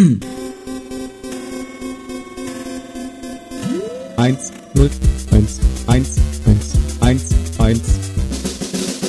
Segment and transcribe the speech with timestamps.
[0.00, 0.16] Eins,
[4.72, 4.88] null,
[5.30, 7.82] eins, eins, eins, eins, eins.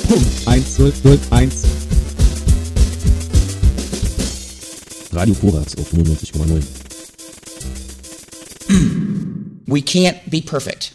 [0.06, 0.46] Punkt.
[0.46, 1.64] Eins, null, null, eins.
[5.12, 6.62] Radio Korax auf 95,9.
[9.66, 10.94] We can't be perfect.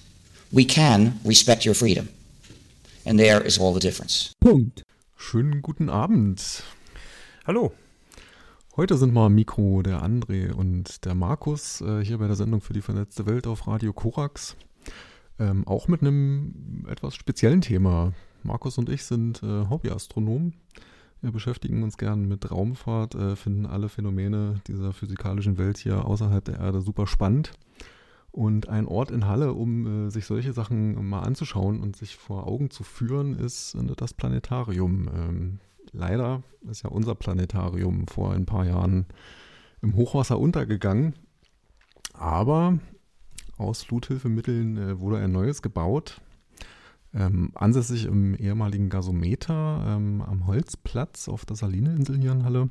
[0.51, 2.09] We can respect your freedom.
[3.03, 4.35] And there is all the difference.
[4.41, 4.83] Punkt.
[5.15, 6.61] Schönen guten Abend.
[7.47, 7.71] Hallo.
[8.77, 12.61] Heute sind mal am Mikro der André und der Markus äh, hier bei der Sendung
[12.61, 14.55] für die vernetzte Welt auf Radio Korax.
[15.39, 18.13] Ähm, auch mit einem etwas speziellen Thema.
[18.43, 20.53] Markus und ich sind äh, Hobbyastronomen.
[21.23, 26.45] Wir beschäftigen uns gern mit Raumfahrt, äh, finden alle Phänomene dieser physikalischen Welt hier außerhalb
[26.45, 27.53] der Erde super spannend.
[28.29, 32.45] Und ein Ort in Halle, um äh, sich solche Sachen mal anzuschauen und sich vor
[32.45, 35.09] Augen zu führen, ist äh, das Planetarium.
[35.11, 35.59] Ähm,
[35.97, 39.05] leider ist ja unser Planetarium vor ein paar Jahren
[39.81, 41.13] im Hochwasser untergegangen.
[42.13, 42.79] Aber
[43.57, 46.21] aus Fluthilfemitteln äh, wurde ein neues gebaut.
[47.13, 52.69] Ähm, ansässig im ehemaligen Gasometer ähm, am Holzplatz auf der Salineinsel hier in Halle.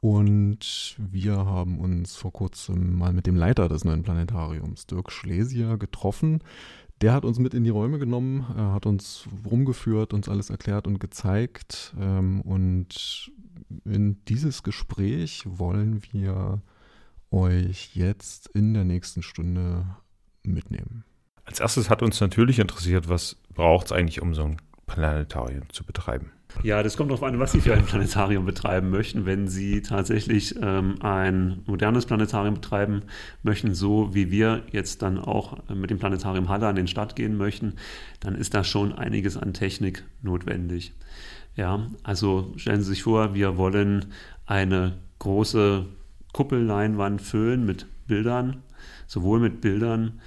[0.00, 5.76] Und wir haben uns vor kurzem mal mit dem Leiter des neuen Planetariums, Dirk Schlesier,
[5.76, 6.42] getroffen.
[7.02, 10.86] Der hat uns mit in die Räume genommen, er hat uns rumgeführt, uns alles erklärt
[10.86, 11.92] und gezeigt.
[12.00, 13.32] Ähm, und
[13.84, 16.62] in dieses Gespräch wollen wir
[17.32, 19.84] euch jetzt in der nächsten Stunde
[20.44, 21.04] mitnehmen.
[21.44, 24.58] Als erstes hat uns natürlich interessiert, was braucht es eigentlich, um so ein
[24.92, 26.32] Planetarium zu betreiben?
[26.62, 29.24] Ja, das kommt darauf an, was Sie für ein Planetarium betreiben möchten.
[29.24, 33.02] Wenn Sie tatsächlich ähm, ein modernes Planetarium betreiben
[33.42, 37.38] möchten, so wie wir jetzt dann auch mit dem Planetarium Halle an den Start gehen
[37.38, 37.74] möchten,
[38.20, 40.92] dann ist da schon einiges an Technik notwendig.
[41.56, 44.06] Ja, also stellen Sie sich vor, wir wollen
[44.44, 45.86] eine große
[46.34, 48.62] Kuppelleinwand füllen mit Bildern,
[49.06, 50.20] sowohl mit Bildern,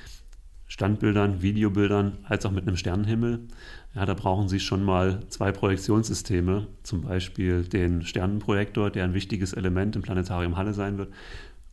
[0.67, 3.47] Standbildern, Videobildern als auch mit einem Sternenhimmel.
[3.95, 9.53] Ja, da brauchen Sie schon mal zwei Projektionssysteme, zum Beispiel den Sternenprojektor, der ein wichtiges
[9.53, 11.13] Element im Planetarium Halle sein wird.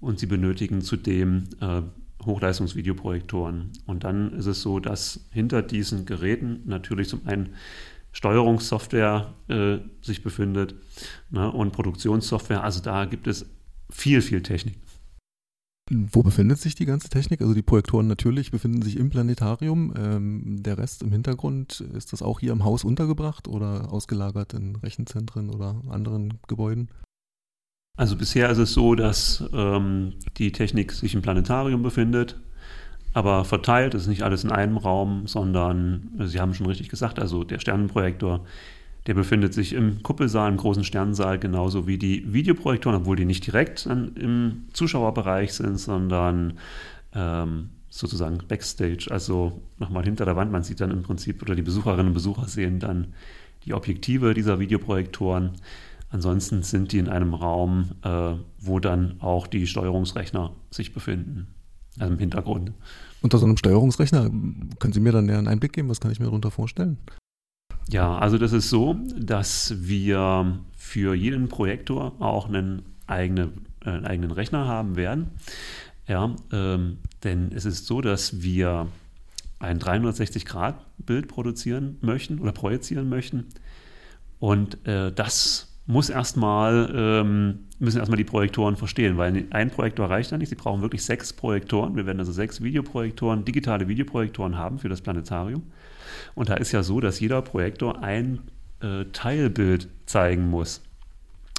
[0.00, 1.82] Und Sie benötigen zudem äh,
[2.25, 3.72] Hochleistungsvideoprojektoren.
[3.87, 7.55] Und dann ist es so, dass hinter diesen Geräten natürlich zum einen
[8.12, 10.77] Steuerungssoftware äh, sich befindet
[11.31, 12.62] ne, und Produktionssoftware.
[12.62, 13.47] Also da gibt es
[13.91, 14.77] viel, viel Technik.
[15.91, 17.41] Wo befindet sich die ganze Technik?
[17.41, 19.93] Also die Projektoren natürlich befinden sich im Planetarium.
[19.97, 24.76] Ähm, der Rest im Hintergrund, ist das auch hier im Haus untergebracht oder ausgelagert in
[24.76, 26.88] Rechenzentren oder anderen Gebäuden?
[27.97, 32.41] Also bisher ist es so, dass ähm, die Technik sich im Planetarium befindet,
[33.12, 33.94] aber verteilt.
[33.94, 38.47] Ist nicht alles in einem Raum, sondern Sie haben schon richtig gesagt, also der Sternenprojektor
[39.06, 43.46] der befindet sich im Kuppelsaal, im großen Sternensaal, genauso wie die Videoprojektoren, obwohl die nicht
[43.46, 46.54] direkt im Zuschauerbereich sind, sondern
[47.14, 50.52] ähm, sozusagen Backstage, also nochmal hinter der Wand.
[50.52, 53.08] Man sieht dann im Prinzip, oder die Besucherinnen und Besucher sehen dann
[53.64, 55.52] die Objektive dieser Videoprojektoren.
[56.10, 61.48] Ansonsten sind die in einem Raum, äh, wo dann auch die Steuerungsrechner sich befinden,
[61.98, 62.72] also im Hintergrund.
[63.20, 64.30] Unter so einem Steuerungsrechner,
[64.78, 65.88] können Sie mir dann einen Einblick geben?
[65.88, 66.98] Was kann ich mir darunter vorstellen?
[67.88, 73.53] Ja, also das ist so, dass wir für jeden Projektor auch einen, eigene,
[73.84, 75.31] äh, einen eigenen Rechner haben werden.
[76.09, 78.88] Ja, ähm, denn es ist so, dass wir
[79.59, 83.47] ein 360-Grad-Bild produzieren möchten oder projizieren möchten.
[84.41, 90.32] Und äh, das muss erstmal, ähm, müssen erstmal die Projektoren verstehen, weil ein Projektor reicht
[90.32, 90.49] da nicht.
[90.49, 91.97] Sie brauchen wirklich sechs Projektoren.
[91.97, 95.62] Wir werden also sechs Videoprojektoren, digitale Videoprojektoren haben für das Planetarium.
[96.34, 98.41] Und da ist ja so, dass jeder Projektor ein
[98.81, 100.83] äh, Teilbild zeigen muss.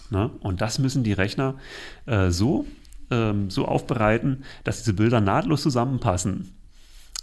[0.09, 0.29] Ne?
[0.39, 1.55] Und das müssen die Rechner
[2.05, 2.65] äh, so,
[3.11, 6.53] ähm, so aufbereiten, dass diese Bilder nahtlos zusammenpassen.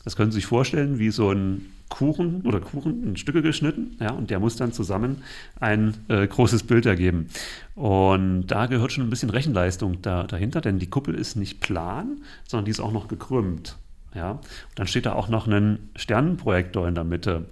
[0.04, 4.12] Das können Sie sich vorstellen wie so ein Kuchen oder Kuchen in Stücke geschnitten, ja,
[4.12, 5.22] und der muss dann zusammen
[5.58, 7.28] ein äh, großes Bild ergeben.
[7.74, 12.22] Und da gehört schon ein bisschen Rechenleistung da, dahinter, denn die Kuppel ist nicht plan,
[12.46, 13.76] sondern die ist auch noch gekrümmt.
[14.14, 14.32] Ja?
[14.32, 14.42] Und
[14.76, 17.46] dann steht da auch noch ein Sternenprojektor in der Mitte.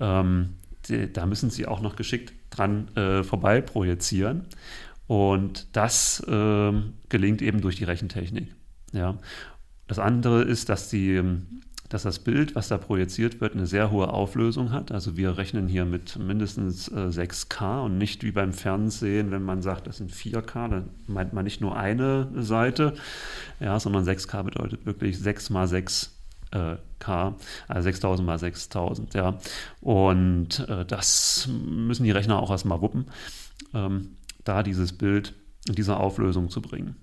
[0.00, 0.54] Ähm,
[0.88, 4.46] die, da müssen Sie auch noch geschickt dran äh, vorbei projizieren.
[5.06, 6.72] Und das äh,
[7.08, 8.54] gelingt eben durch die Rechentechnik.
[8.92, 9.18] Ja.
[9.86, 11.22] Das andere ist, dass die
[11.94, 14.90] dass das Bild, was da projiziert wird, eine sehr hohe Auflösung hat.
[14.90, 19.62] Also wir rechnen hier mit mindestens äh, 6K und nicht wie beim Fernsehen, wenn man
[19.62, 22.94] sagt, das sind 4K, dann meint man nicht nur eine Seite,
[23.60, 26.14] ja, sondern 6K bedeutet wirklich 6 mal 6
[26.52, 27.36] äh, K,
[27.68, 29.38] also 6000 mal 6000, ja.
[29.80, 33.06] Und äh, das müssen die Rechner auch erstmal wuppen,
[33.74, 35.34] ähm, da dieses Bild
[35.66, 36.96] in dieser Auflösung zu bringen.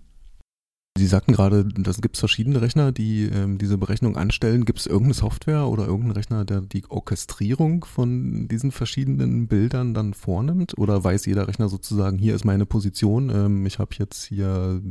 [0.97, 4.65] Sie sagten gerade, das gibt es verschiedene Rechner, die ähm, diese Berechnung anstellen.
[4.65, 10.13] Gibt es irgendeine Software oder irgendeinen Rechner, der die Orchestrierung von diesen verschiedenen Bildern dann
[10.13, 10.77] vornimmt?
[10.77, 14.81] Oder weiß jeder Rechner sozusagen, hier ist meine Position, ähm, ich habe jetzt hier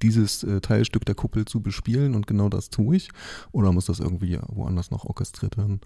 [0.00, 3.10] dieses äh, Teilstück der Kuppel zu bespielen und genau das tue ich?
[3.52, 5.82] Oder muss das irgendwie woanders noch orchestriert werden?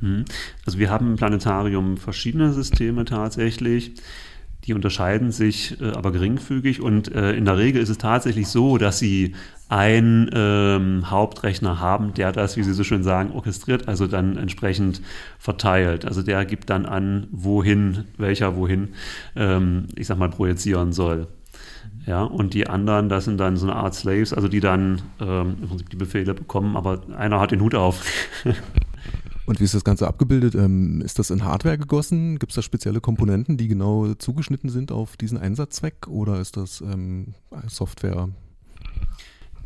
[0.00, 0.24] Hm.
[0.64, 3.94] Also wir haben im Planetarium verschiedene Systeme tatsächlich.
[4.68, 8.76] Die unterscheiden sich äh, aber geringfügig und äh, in der Regel ist es tatsächlich so,
[8.76, 9.34] dass sie
[9.70, 15.00] einen ähm, Hauptrechner haben, der das, wie Sie so schön sagen, orchestriert, also dann entsprechend
[15.38, 16.04] verteilt.
[16.04, 18.90] Also der gibt dann an, wohin, welcher wohin,
[19.36, 21.28] ähm, ich sag mal, projizieren soll.
[22.06, 25.56] Ja, und die anderen, das sind dann so eine Art Slaves, also die dann ähm,
[25.62, 28.04] im Prinzip die Befehle bekommen, aber einer hat den Hut auf.
[29.48, 30.54] Und wie ist das Ganze abgebildet?
[30.54, 32.38] Ähm, ist das in Hardware gegossen?
[32.38, 36.06] Gibt es da spezielle Komponenten, die genau zugeschnitten sind auf diesen Einsatzzweck?
[36.06, 37.32] Oder ist das ähm,
[37.66, 38.28] Software?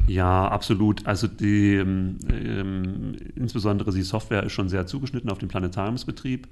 [0.06, 1.04] Ja, absolut.
[1.08, 6.46] Also die, ähm, ähm, insbesondere die Software ist schon sehr zugeschnitten auf den Planetariumsbetrieb.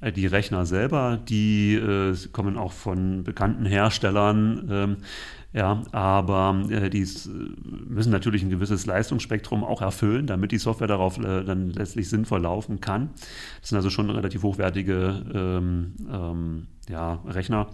[0.00, 4.68] Äh, die Rechner selber, die äh, kommen auch von bekannten Herstellern.
[4.70, 4.96] Ähm,
[5.52, 7.06] ja, aber äh, die
[7.88, 12.42] müssen natürlich ein gewisses Leistungsspektrum auch erfüllen, damit die Software darauf äh, dann letztlich sinnvoll
[12.42, 13.10] laufen kann.
[13.60, 17.68] Das sind also schon relativ hochwertige ähm, ähm, ja, Rechner.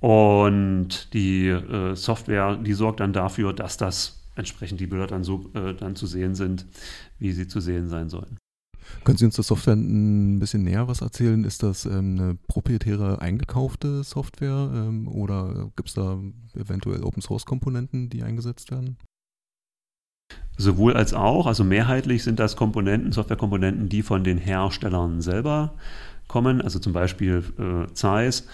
[0.00, 5.50] Und die äh, Software, die sorgt dann dafür, dass das entsprechend die Bilder dann so
[5.54, 6.66] äh, dann zu sehen sind,
[7.18, 8.38] wie sie zu sehen sein sollen.
[9.04, 11.44] Können Sie uns zur Software ein bisschen näher was erzählen?
[11.44, 16.18] Ist das ähm, eine proprietäre eingekaufte Software ähm, oder gibt es da
[16.54, 18.96] eventuell Open Source Komponenten, die eingesetzt werden?
[20.56, 25.74] Sowohl als auch, also mehrheitlich sind das Komponenten, Softwarekomponenten, die von den Herstellern selber
[26.28, 28.46] kommen, also zum Beispiel äh, Zeiss,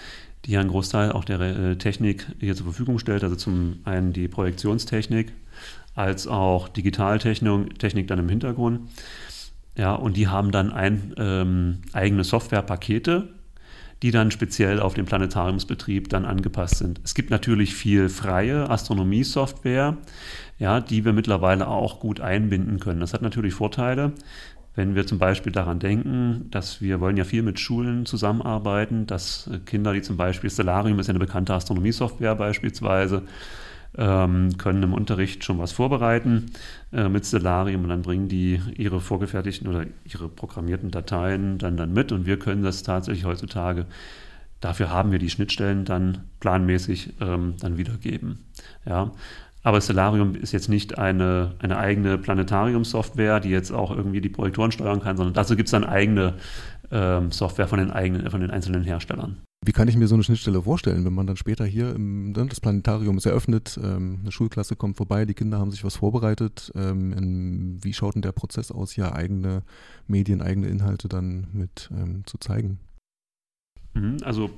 [0.45, 4.11] die ja einen Großteil auch der äh, Technik hier zur Verfügung stellt, also zum einen
[4.11, 5.31] die Projektionstechnik,
[5.95, 8.81] als auch Digitaltechnik Technik dann im Hintergrund.
[9.75, 13.29] Ja, und die haben dann ein, ähm, eigene Softwarepakete,
[14.03, 16.99] die dann speziell auf den Planetariumsbetrieb dann angepasst sind.
[17.03, 19.97] Es gibt natürlich viel freie Astronomie-Software,
[20.59, 22.99] ja, die wir mittlerweile auch gut einbinden können.
[22.99, 24.11] Das hat natürlich Vorteile,
[24.75, 29.49] wenn wir zum Beispiel daran denken, dass wir wollen ja viel mit Schulen zusammenarbeiten, dass
[29.65, 33.23] Kinder, die zum Beispiel Stellarium ist ja eine bekannte Astronomie-Software beispielsweise,
[33.97, 36.51] ähm, können im Unterricht schon was vorbereiten
[36.91, 41.93] äh, mit Stellarium und dann bringen die ihre vorgefertigten oder ihre programmierten Dateien dann, dann
[41.93, 43.85] mit und wir können das tatsächlich heutzutage
[44.63, 48.45] Dafür haben wir die Schnittstellen dann planmäßig ähm, dann wiedergeben.
[48.85, 49.11] Ja.
[49.61, 54.71] Aber Stellarium ist jetzt nicht eine, eine eigene Planetarium-Software, die jetzt auch irgendwie die Projektoren
[54.71, 56.35] steuern kann, sondern dazu gibt es dann eigene
[56.91, 59.35] ähm, Software von den, eigenen, von den einzelnen Herstellern.
[59.65, 62.45] Wie kann ich mir so eine Schnittstelle vorstellen, wenn man dann später hier im, ne,
[62.47, 66.71] das Planetarium ist eröffnet, ähm, eine Schulklasse kommt vorbei, die Kinder haben sich was vorbereitet.
[66.75, 69.63] Ähm, wie schaut denn der Prozess aus, hier eigene
[70.07, 72.79] Medien, eigene Inhalte dann mit ähm, zu zeigen?
[73.93, 74.49] Mhm, also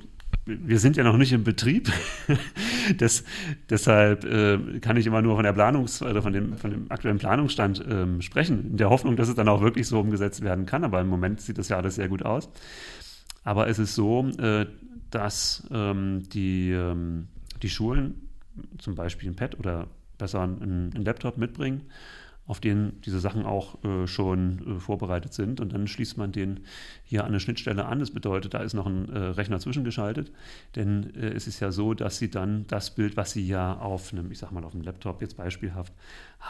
[0.44, 1.90] wir sind ja noch nicht im Betrieb.
[2.98, 3.24] das,
[3.68, 7.18] deshalb äh, kann ich immer nur von der Planungs- oder von dem, von dem aktuellen
[7.18, 10.84] Planungsstand ähm, sprechen, in der Hoffnung, dass es dann auch wirklich so umgesetzt werden kann.
[10.84, 12.48] Aber im Moment sieht das ja alles sehr gut aus.
[13.46, 14.66] Aber es ist so, äh,
[15.10, 17.28] dass ähm, die, ähm,
[17.62, 18.28] die Schulen
[18.78, 19.86] zum Beispiel ein Pad oder
[20.18, 21.82] besser einen, einen Laptop mitbringen
[22.46, 25.60] auf denen diese Sachen auch äh, schon äh, vorbereitet sind.
[25.60, 26.60] Und dann schließt man den
[27.04, 27.98] hier an eine Schnittstelle an.
[27.98, 30.30] Das bedeutet, da ist noch ein äh, Rechner zwischengeschaltet.
[30.76, 34.12] Denn äh, es ist ja so, dass Sie dann das Bild, was Sie ja auf
[34.12, 35.92] einem, ich sag mal, auf einem Laptop jetzt beispielhaft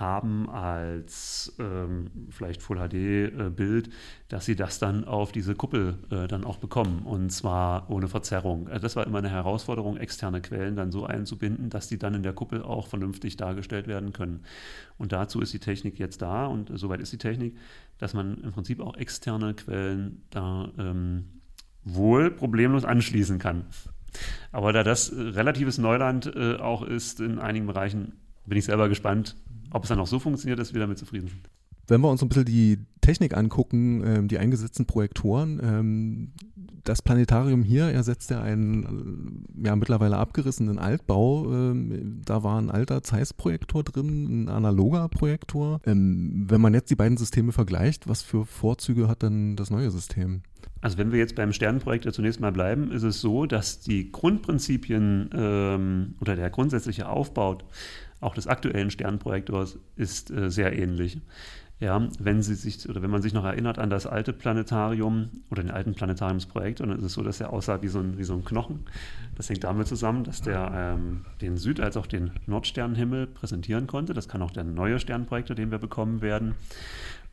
[0.00, 3.90] haben, als ähm, vielleicht Full HD-Bild, äh,
[4.28, 7.02] dass Sie das dann auf diese Kuppel äh, dann auch bekommen.
[7.04, 8.68] Und zwar ohne Verzerrung.
[8.80, 12.32] das war immer eine Herausforderung, externe Quellen dann so einzubinden, dass die dann in der
[12.32, 14.44] Kuppel auch vernünftig dargestellt werden können.
[14.98, 17.56] Und dazu ist die Technik jetzt da und soweit ist die Technik,
[17.98, 21.24] dass man im Prinzip auch externe Quellen da ähm,
[21.84, 23.66] wohl problemlos anschließen kann.
[24.52, 28.12] Aber da das relatives Neuland äh, auch ist in einigen Bereichen,
[28.46, 29.36] bin ich selber gespannt,
[29.70, 31.50] ob es dann auch so funktioniert, dass wir damit zufrieden sind.
[31.88, 36.32] Wenn wir uns ein bisschen die Technik angucken, ähm, die eingesetzten Projektoren, ähm,
[36.82, 41.52] das Planetarium hier ersetzt ja einen ja, mittlerweile abgerissenen Altbau.
[41.52, 45.80] Ähm, da war ein alter Zeiss-Projektor drin, ein analoger Projektor.
[45.84, 50.42] Wenn man jetzt die beiden Systeme vergleicht, was für Vorzüge hat denn das neue System?
[50.80, 54.12] Also wenn wir jetzt beim Sternenprojekt ja zunächst mal bleiben, ist es so, dass die
[54.12, 57.58] Grundprinzipien ähm, oder der grundsätzliche Aufbau
[58.20, 61.18] auch des aktuellen Sternenprojektors ist äh, sehr ähnlich.
[61.78, 65.62] Ja, wenn Sie sich oder wenn man sich noch erinnert an das alte Planetarium oder
[65.62, 68.32] den alten Planetariumsprojekt, dann ist es so, dass er aussah wie so ein, wie so
[68.32, 68.86] ein Knochen.
[69.34, 74.14] Das hängt damit zusammen, dass der ähm, den Süd- als auch den Nordsternenhimmel präsentieren konnte.
[74.14, 76.54] Das kann auch der neue Sternenprojektor, den wir bekommen werden.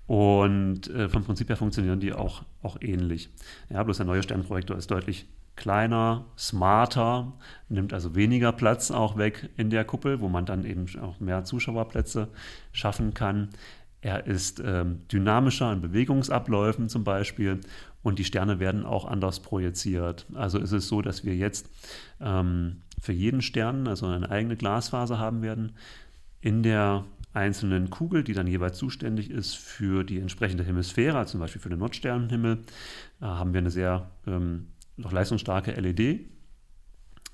[0.07, 3.29] Und äh, vom Prinzip her funktionieren die auch, auch ähnlich.
[3.69, 5.25] Ja, bloß der neue Sternenprojektor ist deutlich
[5.55, 7.33] kleiner, smarter,
[7.69, 11.43] nimmt also weniger Platz auch weg in der Kuppel, wo man dann eben auch mehr
[11.43, 12.29] Zuschauerplätze
[12.71, 13.49] schaffen kann.
[14.01, 17.61] Er ist ähm, dynamischer in Bewegungsabläufen zum Beispiel
[18.01, 20.25] und die Sterne werden auch anders projiziert.
[20.33, 21.69] Also ist es so, dass wir jetzt
[22.19, 25.73] ähm, für jeden Stern also eine eigene Glasfaser haben werden
[26.41, 31.39] in der einzelnen Kugel, die dann jeweils zuständig ist für die entsprechende Hemisphäre, also zum
[31.39, 32.59] Beispiel für den Nordsternenhimmel,
[33.21, 36.21] äh, haben wir eine sehr ähm, noch leistungsstarke LED.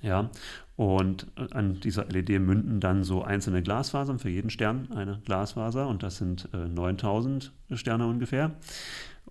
[0.01, 0.29] Ja,
[0.77, 6.03] und an dieser LED münden dann so einzelne Glasfasern für jeden Stern eine Glasfaser und
[6.03, 8.51] das sind äh, 9000 Sterne ungefähr.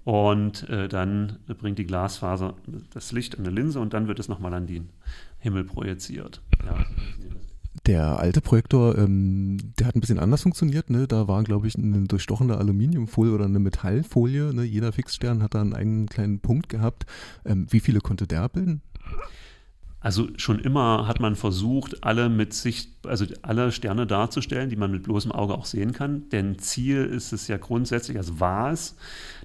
[0.05, 2.55] Und äh, dann bringt die Glasfaser
[2.93, 4.91] das Licht an eine Linse und dann wird es nochmal an den
[5.39, 6.43] Himmel projiziert.
[6.65, 6.85] Ja.
[7.87, 10.91] Der alte Projektor, ähm, der hat ein bisschen anders funktioniert.
[10.91, 11.07] Ne?
[11.07, 14.53] Da war, glaube ich, eine durchstochene Aluminiumfolie oder eine Metallfolie.
[14.53, 14.65] Ne?
[14.65, 17.07] Jeder Fixstern hat da einen eigenen kleinen Punkt gehabt.
[17.45, 18.83] Ähm, wie viele konnte der abbilden?
[20.01, 24.93] Also schon immer hat man versucht, alle mit sich, also alle Sterne darzustellen, die man
[24.93, 26.29] mit bloßem Auge auch sehen kann.
[26.29, 28.97] Denn Ziel ist es ja grundsätzlich, also war es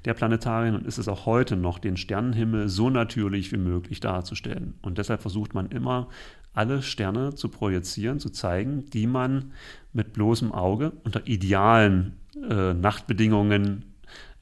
[0.06, 4.76] der Planetarien und ist es auch heute noch, den Sternenhimmel so natürlich wie möglich darzustellen.
[4.84, 6.08] Und deshalb versucht man immer,
[6.54, 9.52] alle Sterne zu projizieren, zu zeigen, die man
[9.92, 12.14] mit bloßem Auge unter idealen
[12.50, 13.86] äh, Nachtbedingungen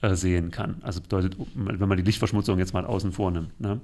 [0.01, 0.77] äh, sehen kann.
[0.81, 3.59] Also bedeutet, wenn man die Lichtverschmutzung jetzt mal außen vor nimmt.
[3.59, 3.79] Ne?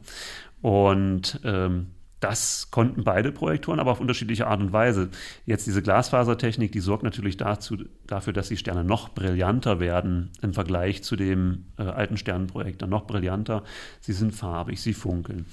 [0.61, 1.87] Und ähm,
[2.19, 5.09] das konnten beide Projektoren, aber auf unterschiedliche Art und Weise.
[5.45, 10.53] Jetzt diese Glasfasertechnik, die sorgt natürlich dazu, dafür, dass die Sterne noch brillanter werden im
[10.53, 12.87] Vergleich zu dem äh, alten Sternenprojektor.
[12.87, 13.63] Noch brillanter.
[13.99, 15.45] Sie sind farbig, sie funkeln.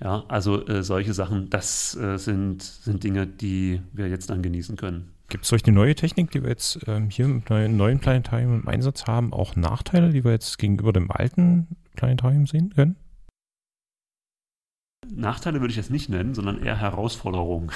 [0.00, 4.76] Ja, also äh, solche Sachen, das äh, sind, sind Dinge, die wir jetzt dann genießen
[4.76, 5.08] können.
[5.28, 8.60] Gibt es durch die neue Technik, die wir jetzt ähm, hier im neuen, neuen Planetarium
[8.60, 12.96] im Einsatz haben, auch Nachteile, die wir jetzt gegenüber dem alten Planetarium sehen können?
[15.14, 17.70] Nachteile würde ich jetzt nicht nennen, sondern eher Herausforderungen.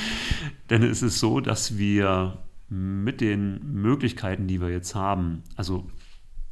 [0.70, 2.38] Denn es ist so, dass wir
[2.68, 5.88] mit den Möglichkeiten, die wir jetzt haben, also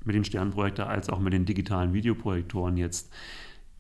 [0.05, 3.13] mit den Sternprojektoren als auch mit den digitalen Videoprojektoren jetzt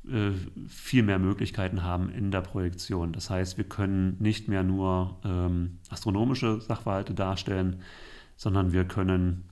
[0.08, 0.32] äh,
[0.66, 3.12] viel mehr Möglichkeiten haben in der Projektion.
[3.12, 7.82] Das heißt, wir können nicht mehr nur ähm, astronomische Sachverhalte darstellen,
[8.36, 9.44] sondern wir können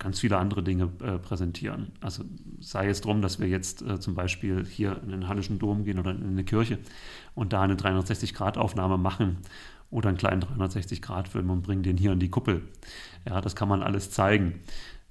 [0.00, 1.92] ganz viele andere Dinge äh, präsentieren.
[2.00, 2.24] Also
[2.58, 6.00] sei es drum, dass wir jetzt äh, zum Beispiel hier in den Hallischen Dom gehen
[6.00, 6.78] oder in eine Kirche
[7.36, 9.36] und da eine 360-Grad-Aufnahme machen
[9.90, 12.62] oder einen kleinen 360-Grad-Film und bringen den hier in die Kuppel.
[13.28, 14.60] Ja, das kann man alles zeigen.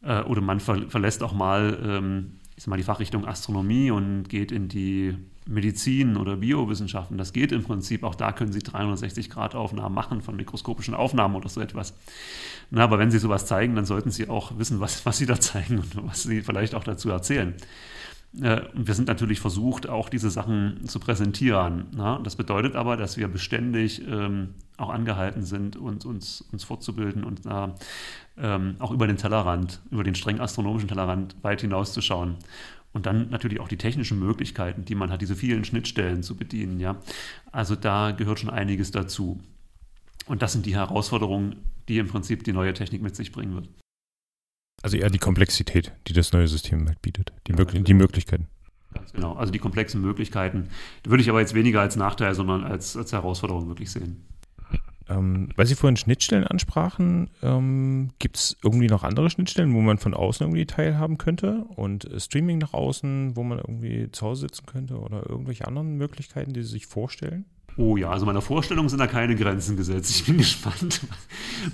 [0.01, 4.51] Äh, oder man ver verlässt auch mal, ähm, sag mal die Fachrichtung Astronomie und geht
[4.51, 5.15] in die
[5.49, 7.17] Medizin oder Biowissenschaften.
[7.17, 8.03] Das geht im Prinzip.
[8.03, 11.93] Auch da können Sie 360-Grad-Aufnahmen machen von mikroskopischen Aufnahmen oder so etwas.
[12.69, 15.39] Na, aber wenn Sie sowas zeigen, dann sollten Sie auch wissen, was, was Sie da
[15.39, 17.55] zeigen und was Sie vielleicht auch dazu erzählen.
[18.39, 21.87] Äh, und wir sind natürlich versucht, auch diese Sachen zu präsentieren.
[21.95, 22.19] Na?
[22.19, 27.45] Das bedeutet aber, dass wir beständig ähm, auch angehalten sind, uns, uns, uns fortzubilden und
[27.45, 27.67] äh,
[28.37, 32.35] ähm, auch über den Tellerrand, über den streng astronomischen Tellerrand weit hinauszuschauen.
[32.91, 36.79] Und dann natürlich auch die technischen Möglichkeiten, die man hat, diese vielen Schnittstellen zu bedienen.
[36.79, 37.01] Ja?
[37.51, 39.39] Also da gehört schon einiges dazu.
[40.25, 43.69] Und das sind die Herausforderungen, die im Prinzip die neue Technik mit sich bringen wird.
[44.81, 48.47] Also eher die Komplexität, die das neue System halt bietet, die, ja, die Möglichkeiten.
[48.93, 50.69] Ganz genau, also die komplexen Möglichkeiten
[51.03, 54.25] würde ich aber jetzt weniger als Nachteil, sondern als, als Herausforderung wirklich sehen.
[55.09, 59.97] Ähm, weil Sie vorhin Schnittstellen ansprachen, ähm, gibt es irgendwie noch andere Schnittstellen, wo man
[59.97, 64.41] von außen irgendwie teilhaben könnte und äh, Streaming nach außen, wo man irgendwie zu Hause
[64.41, 67.45] sitzen könnte oder irgendwelche anderen Möglichkeiten, die Sie sich vorstellen?
[67.75, 70.11] Oh ja, also meiner Vorstellung sind da keine Grenzen gesetzt.
[70.11, 71.01] Ich bin gespannt,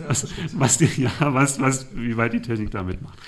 [0.08, 3.20] was, was, die, ja, was, was, wie weit die Technik da mitmacht.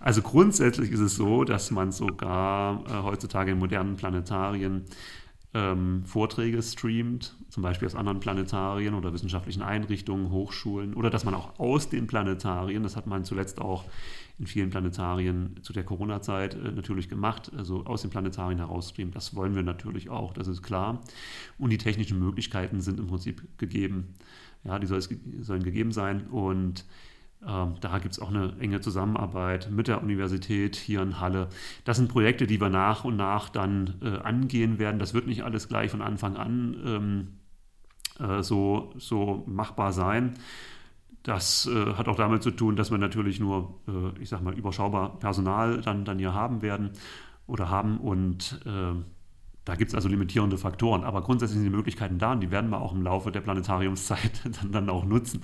[0.00, 4.84] Also grundsätzlich ist es so, dass man sogar äh, heutzutage in modernen Planetarien
[5.54, 11.34] ähm, Vorträge streamt, zum Beispiel aus anderen Planetarien oder wissenschaftlichen Einrichtungen, Hochschulen, oder dass man
[11.34, 13.84] auch aus den Planetarien, das hat man zuletzt auch
[14.38, 19.14] in vielen Planetarien zu der Corona-Zeit äh, natürlich gemacht, also aus den Planetarien heraus streamt.
[19.14, 21.02] Das wollen wir natürlich auch, das ist klar.
[21.58, 24.14] Und die technischen Möglichkeiten sind im Prinzip gegeben.
[24.64, 25.02] Ja, die soll,
[25.40, 26.84] sollen gegeben sein und
[27.46, 31.48] Ähm, da gibt es auch eine enge Zusammenarbeit mit der Universität hier in Halle.
[31.84, 34.98] Das sind Projekte, die wir nach und nach dann äh, angehen werden.
[34.98, 37.28] Das wird nicht alles gleich von Anfang an ähm,
[38.20, 40.34] äh, so, so machbar sein.
[41.22, 44.54] Das äh, hat auch damit zu tun, dass wir natürlich nur, äh, ich sag mal,
[44.54, 46.90] überschaubar Personal dann, dann hier haben werden
[47.46, 48.94] oder haben und äh,
[49.64, 51.04] da gibt es also limitierende Faktoren.
[51.04, 54.42] Aber grundsätzlich sind die Möglichkeiten da und die werden wir auch im Laufe der Planetariumszeit
[54.62, 55.42] dann, dann auch nutzen.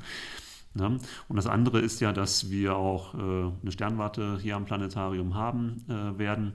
[0.79, 0.99] Ne?
[1.29, 5.85] Und das andere ist ja, dass wir auch äh, eine Sternwarte hier am Planetarium haben
[5.89, 6.55] äh, werden,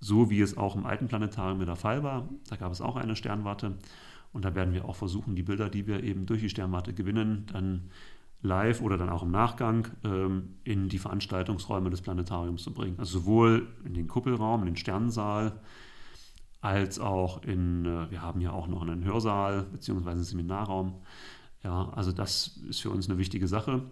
[0.00, 2.28] so wie es auch im alten Planetarium der Fall war.
[2.48, 3.78] Da gab es auch eine Sternwarte.
[4.32, 7.46] Und da werden wir auch versuchen, die Bilder, die wir eben durch die Sternwarte gewinnen,
[7.52, 7.90] dann
[8.42, 12.98] live oder dann auch im Nachgang ähm, in die Veranstaltungsräume des Planetariums zu bringen.
[12.98, 15.60] Also sowohl in den Kuppelraum, in den Sternensaal,
[16.60, 20.10] als auch in, äh, wir haben ja auch noch einen Hörsaal bzw.
[20.10, 20.94] einen Seminarraum.
[21.62, 23.82] Ja, also das ist für uns eine wichtige Sache,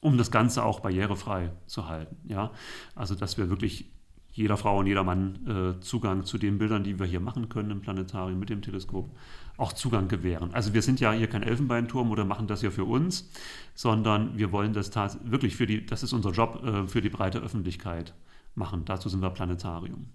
[0.00, 2.16] um das Ganze auch barrierefrei zu halten.
[2.28, 2.52] Ja,
[2.94, 3.90] also dass wir wirklich
[4.32, 7.70] jeder Frau und jeder Mann äh, Zugang zu den Bildern, die wir hier machen können
[7.70, 9.14] im Planetarium mit dem Teleskop,
[9.58, 10.54] auch Zugang gewähren.
[10.54, 13.30] Also wir sind ja hier kein Elfenbeinturm oder machen das ja für uns,
[13.74, 14.90] sondern wir wollen das
[15.24, 18.14] wirklich für die, das ist unser Job, äh, für die breite Öffentlichkeit
[18.54, 18.84] machen.
[18.86, 20.06] Dazu sind wir Planetarium.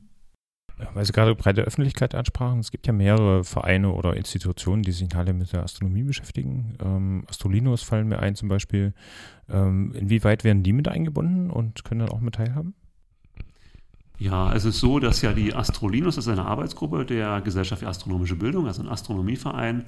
[0.93, 5.13] Weil Sie gerade breite Öffentlichkeit ansprachen, es gibt ja mehrere Vereine oder Institutionen, die sich
[5.15, 6.77] alle mit der Astronomie beschäftigen.
[6.83, 8.93] Ähm, Astrolinos fallen mir ein zum Beispiel.
[9.49, 12.75] Ähm, inwieweit werden die mit eingebunden und können dann auch mit teilhaben?
[14.19, 17.87] Ja, es ist so, dass ja die Astrolinos, das ist eine Arbeitsgruppe der Gesellschaft für
[17.87, 19.85] astronomische Bildung, also ein Astronomieverein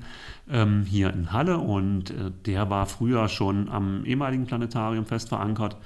[0.47, 5.77] ähm, hier in Halle und äh, der war früher schon am ehemaligen Planetarium fest verankert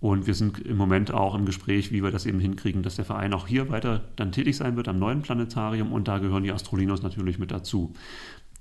[0.00, 3.04] und wir sind im Moment auch im Gespräch, wie wir das eben hinkriegen, dass der
[3.04, 5.92] Verein auch hier weiter dann tätig sein wird am neuen Planetarium.
[5.92, 7.94] Und da gehören die Astrolinos natürlich mit dazu.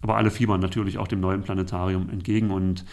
[0.01, 2.86] Aber alle fiebern natürlich auch dem neuen Planetarium entgegen und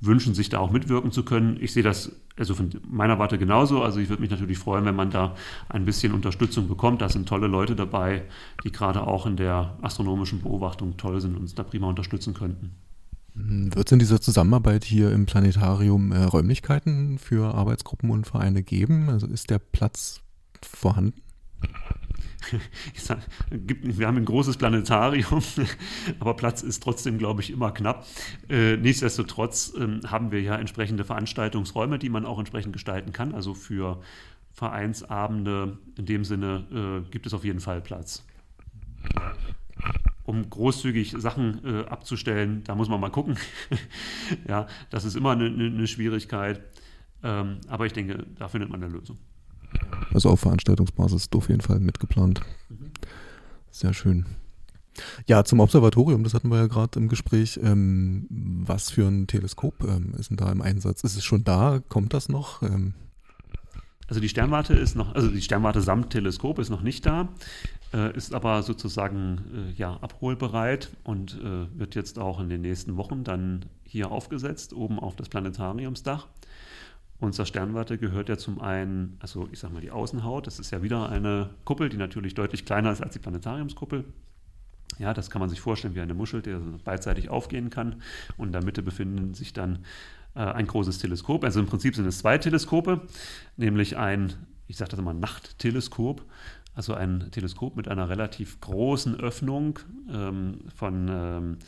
[0.00, 1.58] wünschen sich da auch mitwirken zu können.
[1.60, 3.82] Ich sehe das also von meiner Warte genauso.
[3.82, 5.34] Also ich würde mich natürlich freuen, wenn man da
[5.68, 7.02] ein bisschen Unterstützung bekommt.
[7.02, 8.22] Da sind tolle Leute dabei,
[8.64, 12.70] die gerade auch in der astronomischen Beobachtung toll sind und uns da prima unterstützen könnten.
[13.34, 19.08] Wird es in dieser Zusammenarbeit hier im Planetarium äh, Räumlichkeiten für Arbeitsgruppen und Vereine geben?
[19.08, 20.20] Also ist der Platz
[20.62, 21.20] vorhanden?
[22.94, 23.18] Sag,
[23.50, 25.42] wir haben ein großes Planetarium,
[26.20, 28.06] aber Platz ist trotzdem, glaube ich, immer knapp.
[28.48, 33.34] Äh, nichtsdestotrotz äh, haben wir ja entsprechende Veranstaltungsräume, die man auch entsprechend gestalten kann.
[33.34, 34.00] Also für
[34.52, 38.24] Vereinsabende in dem Sinne äh, gibt es auf jeden Fall Platz
[40.30, 43.36] um großzügig Sachen äh, abzustellen, da muss man mal gucken.
[44.48, 46.60] ja, das ist immer eine, eine Schwierigkeit.
[47.22, 49.18] Ähm, aber ich denke, da findet man eine Lösung.
[50.12, 52.40] Also auf Veranstaltungsbasis auf jeden Fall mitgeplant.
[52.68, 52.90] Mhm.
[53.70, 54.26] Sehr schön.
[55.26, 57.60] Ja, zum Observatorium, das hatten wir ja gerade im Gespräch.
[57.62, 61.04] Ähm, was für ein Teleskop ähm, ist denn da im Einsatz?
[61.04, 61.80] Ist es schon da?
[61.88, 62.62] Kommt das noch?
[62.62, 62.94] Ähm
[64.08, 67.28] also die Sternwarte ist noch, also die Sternwarte samt Teleskop ist noch nicht da
[67.92, 72.96] äh, ist aber sozusagen äh, ja, abholbereit und äh, wird jetzt auch in den nächsten
[72.96, 76.28] Wochen dann hier aufgesetzt, oben auf das Planetariumsdach.
[77.20, 80.82] Unser Sternwarte gehört ja zum einen, also ich sag mal die Außenhaut, das ist ja
[80.82, 84.04] wieder eine Kuppel, die natürlich deutlich kleiner ist als die Planetariumskuppel.
[84.98, 88.02] Ja, das kann man sich vorstellen wie eine Muschel, die beidseitig aufgehen kann.
[88.36, 89.84] Und in der Mitte befinden sich dann
[90.34, 91.44] äh, ein großes Teleskop.
[91.44, 93.02] Also im Prinzip sind es zwei Teleskope,
[93.56, 94.32] nämlich ein,
[94.66, 96.24] ich sage das immer, Nachtteleskop
[96.74, 99.80] also ein Teleskop mit einer relativ großen Öffnung
[100.10, 101.58] ähm, von ähm,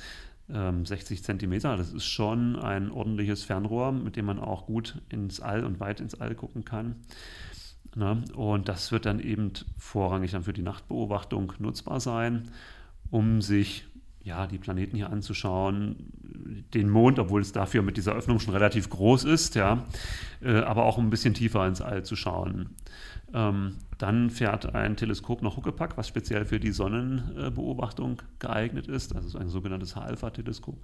[0.48, 1.76] 60 ähm, Zentimeter.
[1.76, 6.00] Das ist schon ein ordentliches Fernrohr, mit dem man auch gut ins All und weit
[6.00, 6.96] ins All gucken kann.
[7.94, 8.22] Ne?
[8.34, 12.50] Und das wird dann eben vorrangig dann für die Nachtbeobachtung nutzbar sein,
[13.10, 13.84] um sich
[14.24, 15.96] ja, die Planeten hier anzuschauen,
[16.74, 19.84] den Mond, obwohl es dafür mit dieser Öffnung schon relativ groß ist, ja,
[20.40, 22.70] äh, aber auch ein bisschen tiefer ins All zu schauen.
[23.34, 29.38] Ähm, dann fährt ein Teleskop nach Huckepack, was speziell für die Sonnenbeobachtung geeignet ist, also
[29.38, 30.76] ein sogenanntes H-Alpha-Teleskop,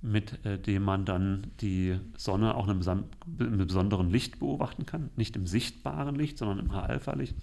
[0.00, 3.04] mit äh, dem man dann die Sonne auch in einem,
[3.66, 5.10] besonderen Licht beobachten kann.
[5.16, 7.34] Nicht im sichtbaren Licht, sondern im H-Alpha-Licht.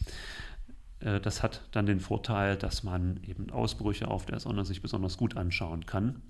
[1.03, 5.17] Äh, das hat dann den Vorteil, dass man eben Ausbrüche auf der Sonne sich besonders
[5.17, 6.21] gut anschauen kann.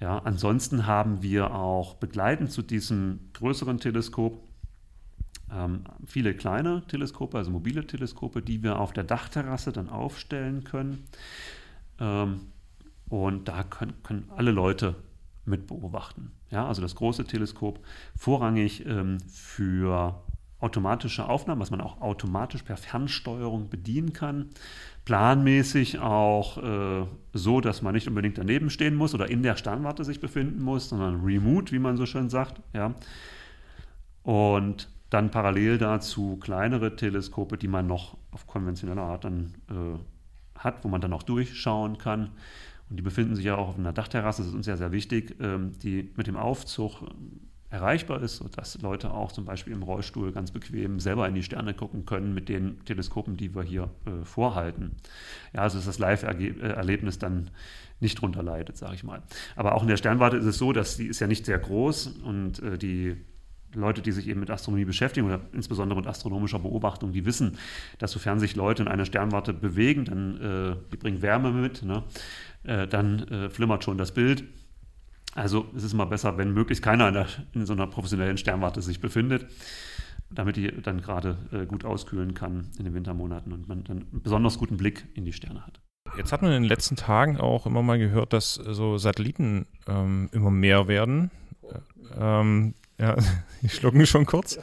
[0.00, 4.42] Ja, ansonsten haben wir auch begleitend zu diesem größeren Teleskop
[5.52, 11.04] ähm, viele kleine Teleskope, also mobile Teleskope, die wir auf der Dachterrasse dann aufstellen können.
[11.98, 12.52] Ähm,
[13.08, 14.94] und da können, können, alle Leute
[15.44, 16.30] mit beobachten.
[16.50, 17.84] Ja, also das große Teleskop
[18.16, 20.22] vorrangig ähm, für
[20.60, 24.50] automatische Aufnahmen, was man auch automatisch per Fernsteuerung bedienen kann.
[25.04, 30.04] Planmäßig auch äh, so, dass man nicht unbedingt daneben stehen muss oder in der Sternwarte
[30.04, 32.60] sich befinden muss, sondern remote, wie man so schön sagt.
[32.74, 32.94] Ja.
[34.22, 39.98] Und dann parallel dazu kleinere Teleskope, die man noch auf konventioneller Art dann äh,
[40.58, 42.30] hat, wo man dann auch durchschauen kann.
[42.88, 45.36] Und die befinden sich ja auch auf einer Dachterrasse, das ist uns ja sehr wichtig,
[45.40, 47.02] ähm, die mit dem Aufzug
[47.70, 51.72] erreichbar ist, sodass Leute auch zum Beispiel im Rollstuhl ganz bequem selber in die Sterne
[51.72, 54.96] gucken können mit den Teleskopen, die wir hier äh, vorhalten.
[55.52, 57.50] Ja, also ist das Live-Erlebnis dann
[58.00, 59.22] nicht drunter leidet, sage ich mal.
[59.54, 62.08] Aber auch in der Sternwarte ist es so, dass die ist ja nicht sehr groß
[62.24, 63.16] und äh, die
[63.74, 67.56] Leute, die sich eben mit Astronomie beschäftigen oder insbesondere mit astronomischer Beobachtung, die wissen,
[67.98, 72.02] dass sofern sich Leute in einer Sternwarte bewegen, dann äh, die bringen Wärme mit, ne?
[72.64, 74.42] äh, dann äh, flimmert schon das Bild
[75.34, 78.82] also es ist immer besser, wenn möglichst keiner in, der, in so einer professionellen Sternwarte
[78.82, 79.46] sich befindet,
[80.30, 84.22] damit die dann gerade äh, gut auskühlen kann in den Wintermonaten und man dann einen
[84.22, 85.80] besonders guten Blick in die Sterne hat.
[86.16, 90.28] Jetzt hat man in den letzten Tagen auch immer mal gehört, dass so Satelliten ähm,
[90.32, 91.30] immer mehr werden.
[92.18, 93.16] Ähm, ja,
[93.62, 94.58] die schlucken schon kurz.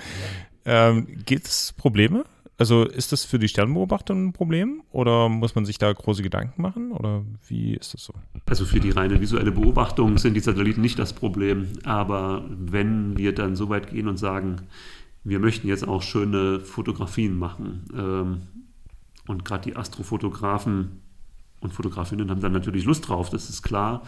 [0.66, 2.26] Ähm, Gibt es Probleme?
[2.60, 6.60] Also ist das für die Sternbeobachtung ein Problem oder muss man sich da große Gedanken
[6.60, 8.14] machen oder wie ist das so?
[8.48, 13.36] Also für die reine visuelle Beobachtung sind die Satelliten nicht das Problem, aber wenn wir
[13.36, 14.64] dann so weit gehen und sagen,
[15.24, 18.42] wir möchten jetzt auch schöne Fotografien machen ähm,
[19.28, 21.02] und gerade die Astrofotografen
[21.60, 24.02] und Fotografinnen haben dann natürlich Lust drauf, das ist klar.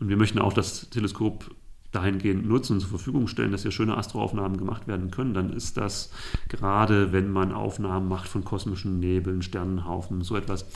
[0.00, 1.50] Und wir möchten auch das Teleskop
[1.92, 5.76] dahingehend nutzen und zur Verfügung stellen, dass hier schöne Astroaufnahmen gemacht werden können, dann ist
[5.76, 6.12] das
[6.48, 10.66] gerade, wenn man Aufnahmen macht von kosmischen Nebeln, Sternenhaufen, so etwas,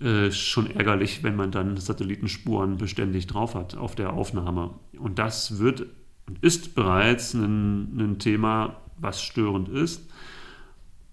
[0.00, 4.74] äh, schon ärgerlich, wenn man dann Satellitenspuren beständig drauf hat auf der Aufnahme.
[4.98, 5.86] Und das wird
[6.26, 10.10] und ist bereits ein, ein Thema, was störend ist.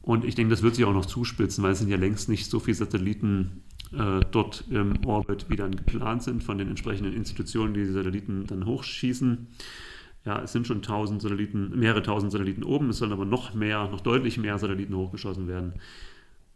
[0.01, 2.49] Und ich denke, das wird sich auch noch zuspitzen, weil es sind ja längst nicht
[2.49, 3.62] so viele Satelliten
[3.97, 8.45] äh, dort im Orbit, wie dann geplant sind von den entsprechenden Institutionen, die die Satelliten
[8.47, 9.47] dann hochschießen.
[10.25, 13.89] Ja, es sind schon tausend Satelliten, mehrere tausend Satelliten oben, es sollen aber noch mehr,
[13.89, 15.73] noch deutlich mehr Satelliten hochgeschossen werden.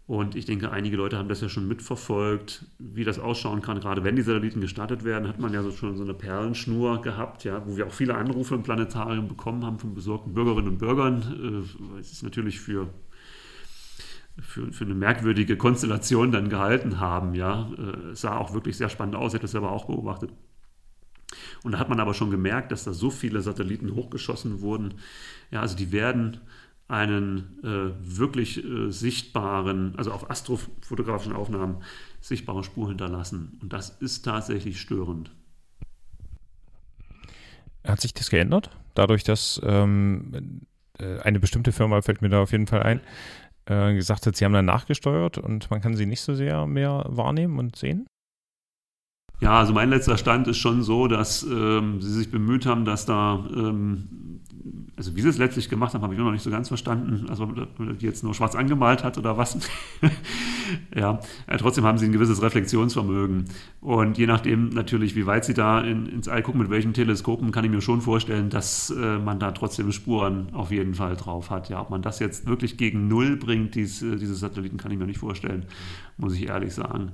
[0.08, 3.82] Und ich denke, einige Leute haben das ja schon mitverfolgt, wie das ausschauen kann.
[3.82, 7.44] Gerade wenn die Satelliten gestartet werden, hat man ja so schon so eine Perlenschnur gehabt,
[7.44, 11.66] ja, wo wir auch viele Anrufe im Planetarium bekommen haben von besorgten Bürgerinnen und Bürgern.
[11.98, 12.88] Äh, es ist natürlich für
[14.40, 17.34] für, für eine merkwürdige Konstellation dann gehalten haben.
[17.34, 20.32] Ja, äh, es sah auch wirklich sehr spannend aus, ich habe das selber auch beobachtet.
[21.64, 24.96] Und da hat man aber schon gemerkt, dass da so viele Satelliten hochgeschossen wurden.
[25.52, 26.40] Ja, also die werden
[26.88, 31.84] einen äh, wirklich äh, sichtbaren, also auf astrofotografischen Aufnahmen
[32.22, 33.58] sichtbare Spur hinterlassen.
[33.62, 35.32] Und das ist tatsächlich störend.
[37.84, 38.70] Hat sich das geändert?
[38.96, 40.62] Dadurch, dass ähm,
[40.98, 43.02] äh, eine bestimmte Firma fällt mir da auf jeden Fall ein,
[43.68, 47.04] äh, gesagt hat, sie haben dann nachgesteuert und man kann sie nicht so sehr mehr
[47.08, 48.08] wahrnehmen und sehen?
[49.40, 53.06] Ja, also mein letzter Stand ist schon so, dass ähm, sie sich bemüht haben, dass
[53.06, 54.08] da ähm,
[54.98, 57.28] also wie sie es letztlich gemacht haben, habe ich noch nicht so ganz verstanden.
[57.30, 59.58] Also die jetzt nur schwarz angemalt hat oder was.
[60.96, 63.46] ja, äh, trotzdem haben sie ein gewisses Reflexionsvermögen.
[63.80, 67.52] Und je nachdem natürlich, wie weit sie da in, ins All gucken, mit welchen Teleskopen,
[67.52, 71.52] kann ich mir schon vorstellen, dass äh, man da trotzdem Spuren auf jeden Fall drauf
[71.52, 71.70] hat.
[71.70, 74.98] Ja, ob man das jetzt wirklich gegen Null bringt, dies, äh, diese Satelliten, kann ich
[74.98, 75.68] mir nicht vorstellen,
[76.18, 77.12] muss ich ehrlich sagen.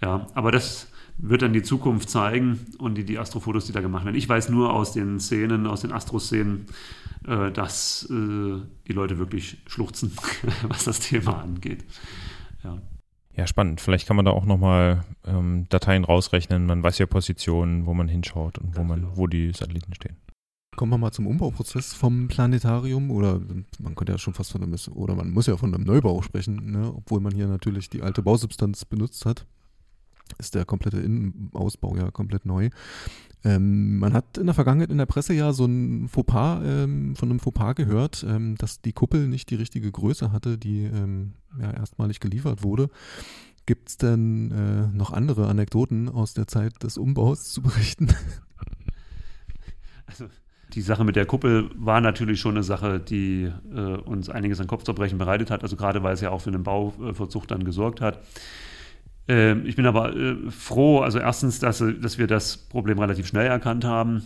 [0.00, 4.04] Ja, aber das wird dann die Zukunft zeigen und die, die Astrofotos, die da gemacht
[4.04, 4.16] werden.
[4.16, 6.66] Ich weiß nur aus den Szenen, aus den Astro-Szenen,
[7.26, 10.12] äh, dass äh, die Leute wirklich schluchzen,
[10.68, 11.84] was das Thema angeht.
[12.62, 12.78] Ja.
[13.36, 13.80] Ja, spannend.
[13.80, 16.66] Vielleicht kann man da auch nochmal ähm, Dateien rausrechnen.
[16.66, 19.16] Man weiß ja Positionen, wo man hinschaut und wo man, genau.
[19.16, 20.16] wo die Satelliten stehen.
[20.76, 23.40] Kommen wir mal zum Umbauprozess vom Planetarium oder
[23.80, 26.70] man könnte ja schon fast von einem, oder man muss ja von einem Neubau sprechen,
[26.70, 26.92] ne?
[26.94, 29.46] obwohl man hier natürlich die alte Bausubstanz benutzt hat
[30.38, 32.70] ist der komplette Innenausbau ja komplett neu.
[33.44, 37.30] Ähm, man hat in der Vergangenheit in der Presse ja so ein Fauxpas, ähm, von
[37.30, 41.70] einem Fauxpas gehört, ähm, dass die Kuppel nicht die richtige Größe hatte, die ähm, ja
[41.70, 42.88] erstmalig geliefert wurde.
[43.66, 48.08] Gibt es denn äh, noch andere Anekdoten aus der Zeit des Umbaus zu berichten?
[50.06, 50.26] Also
[50.74, 54.66] die Sache mit der Kuppel war natürlich schon eine Sache, die äh, uns einiges an
[54.66, 58.20] Kopfzerbrechen bereitet hat, also gerade weil es ja auch für den Bauverzug dann gesorgt hat.
[59.28, 63.46] Ähm, ich bin aber äh, froh, also erstens, dass, dass wir das Problem relativ schnell
[63.46, 64.22] erkannt haben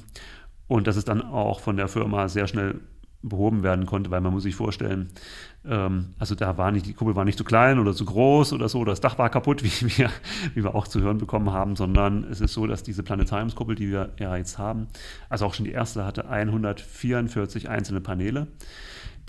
[0.66, 2.80] und dass es dann auch von der Firma sehr schnell
[3.22, 5.08] behoben werden konnte, weil man muss sich vorstellen,
[5.64, 8.68] ähm, also da war nicht, die Kuppel war nicht zu klein oder zu groß oder
[8.68, 10.10] so, das Dach war kaputt, wie wir,
[10.54, 13.90] wie wir auch zu hören bekommen haben, sondern es ist so, dass diese Planetariumskuppel, die
[13.90, 14.88] wir ja jetzt haben,
[15.28, 18.46] also auch schon die erste hatte 144 einzelne Paneele.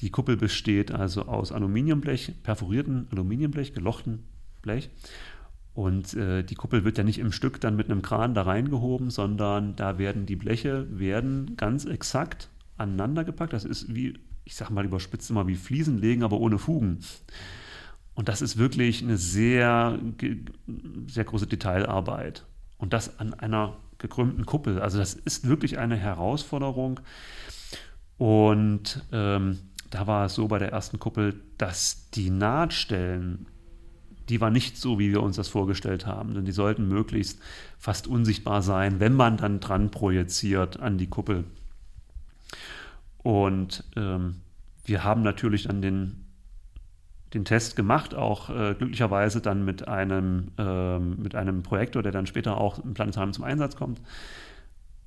[0.02, 4.24] Die Kuppel besteht also aus Aluminiumblech, perforierten Aluminiumblech, gelochten
[4.62, 4.90] Blech
[5.80, 9.10] und äh, die Kuppel wird ja nicht im Stück dann mit einem Kran da reingehoben,
[9.12, 13.54] sondern da werden die Bleche werden ganz exakt aneinander gepackt.
[13.54, 17.00] Das ist wie, ich sage mal überspitzt immer wie Fliesen legen, aber ohne Fugen.
[18.14, 19.98] Und das ist wirklich eine sehr,
[21.08, 22.44] sehr große Detailarbeit.
[22.78, 24.82] Und das an einer gekrümmten Kuppel.
[24.82, 27.00] Also das ist wirklich eine Herausforderung.
[28.18, 29.60] Und ähm,
[29.92, 33.46] da war es so bei der ersten Kuppel, dass die Nahtstellen,
[34.30, 36.34] die war nicht so, wie wir uns das vorgestellt haben.
[36.34, 37.40] Denn die sollten möglichst
[37.78, 41.46] fast unsichtbar sein, wenn man dann dran projiziert an die Kuppel.
[43.18, 44.42] Und ähm,
[44.86, 46.26] wir haben natürlich dann den,
[47.34, 52.28] den Test gemacht, auch äh, glücklicherweise dann mit einem, äh, mit einem Projektor, der dann
[52.28, 54.02] später auch im Planetarium zum Einsatz kommt.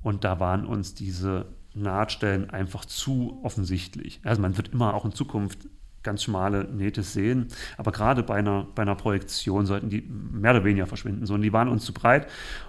[0.02, 4.20] Und da waren uns diese Nahtstellen einfach zu offensichtlich.
[4.24, 5.68] Also man wird immer auch in Zukunft
[6.02, 7.48] ganz schmale Nähte sehen.
[7.76, 11.26] Aber gerade bei einer, bei einer Projektion sollten die mehr oder weniger verschwinden.
[11.26, 12.26] So, und die waren uns zu breit.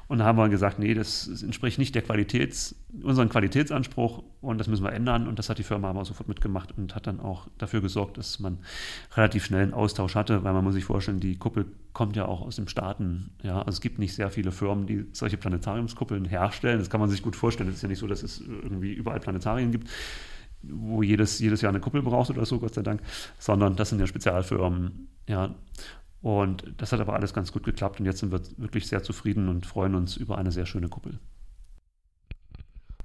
[0.08, 4.68] Und da haben wir gesagt, nee, das, entspricht nicht der Qualitäts, unseren Qualitätsanspruch und das
[4.68, 5.28] müssen wir ändern.
[5.28, 8.40] Und das hat die Firma aber sofort mitgemacht und hat dann auch dafür gesorgt, dass
[8.40, 8.60] man
[9.16, 12.42] relativ schnell einen Austausch hatte, weil man muss sich vorstellen, die Kuppel kommt ja auch
[12.42, 13.32] aus den Staaten.
[13.42, 16.80] Ja, also es gibt nicht sehr viele Firmen, die solche Planetariumskuppeln herstellen.
[16.80, 17.70] Das kann man sich gut vorstellen.
[17.70, 19.90] Es ist ja nicht so, dass es irgendwie überall Planetarien gibt
[20.64, 23.02] wo jedes, jedes Jahr eine Kuppel braucht oder so, Gott sei Dank,
[23.40, 25.08] sondern das sind ja Spezialfirmen.
[25.28, 25.56] Ja.
[26.22, 29.50] Und das hat aber alles ganz gut geklappt und jetzt sind wir wirklich sehr zufrieden
[29.50, 31.20] und freuen uns über eine sehr schöne Kuppel.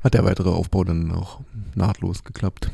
[0.05, 1.40] Hat der weitere Aufbau dann auch
[1.75, 2.71] nahtlos geklappt?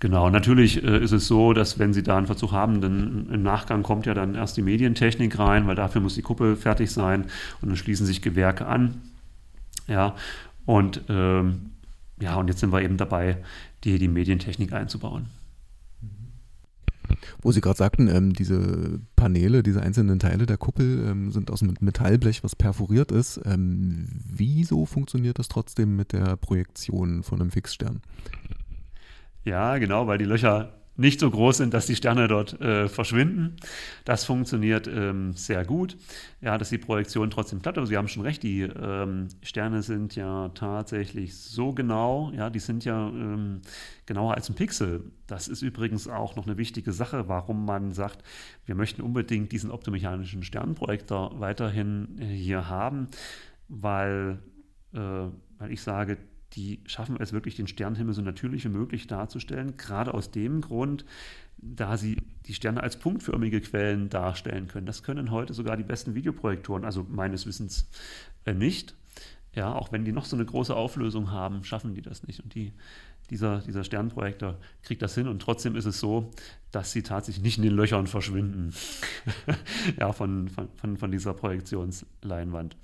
[0.00, 3.42] Genau, natürlich äh, ist es so, dass wenn Sie da einen Verzug haben, dann im
[3.42, 7.24] Nachgang kommt ja dann erst die Medientechnik rein, weil dafür muss die Kuppel fertig sein
[7.60, 9.02] und dann schließen sich Gewerke an.
[9.86, 10.14] Ja,
[10.66, 11.73] und ähm,
[12.20, 13.38] ja, und jetzt sind wir eben dabei,
[13.84, 15.26] die, die Medientechnik einzubauen.
[17.42, 21.62] Wo Sie gerade sagten, ähm, diese Paneele, diese einzelnen Teile der Kuppel ähm, sind aus
[21.62, 23.40] Metallblech, was perforiert ist.
[23.44, 28.00] Ähm, wieso funktioniert das trotzdem mit der Projektion von einem Fixstern?
[29.44, 33.56] Ja, genau, weil die Löcher nicht so groß sind, dass die Sterne dort äh, verschwinden.
[34.04, 35.96] Das funktioniert ähm, sehr gut.
[36.40, 37.78] Ja, dass die Projektion trotzdem klappt.
[37.78, 42.30] Aber Sie haben schon recht, die ähm, Sterne sind ja tatsächlich so genau.
[42.34, 43.62] Ja, die sind ja ähm,
[44.06, 45.10] genauer als ein Pixel.
[45.26, 48.22] Das ist übrigens auch noch eine wichtige Sache, warum man sagt,
[48.64, 53.08] wir möchten unbedingt diesen optomechanischen Sternprojektor weiterhin äh, hier haben,
[53.68, 54.38] weil,
[54.92, 56.18] äh, weil ich sage,
[56.56, 61.04] die schaffen es wirklich, den Sternenhimmel so natürlich wie möglich darzustellen, gerade aus dem Grund,
[61.58, 64.86] da sie die Sterne als punktförmige Quellen darstellen können.
[64.86, 67.88] Das können heute sogar die besten Videoprojektoren, also meines Wissens
[68.44, 68.94] äh, nicht.
[69.54, 72.40] Ja, auch wenn die noch so eine große Auflösung haben, schaffen die das nicht.
[72.40, 72.72] Und die,
[73.30, 76.30] dieser, dieser Sternprojektor kriegt das hin und trotzdem ist es so,
[76.72, 78.74] dass sie tatsächlich nicht in den Löchern verschwinden.
[79.98, 82.76] ja, von, von, von dieser Projektionsleinwand.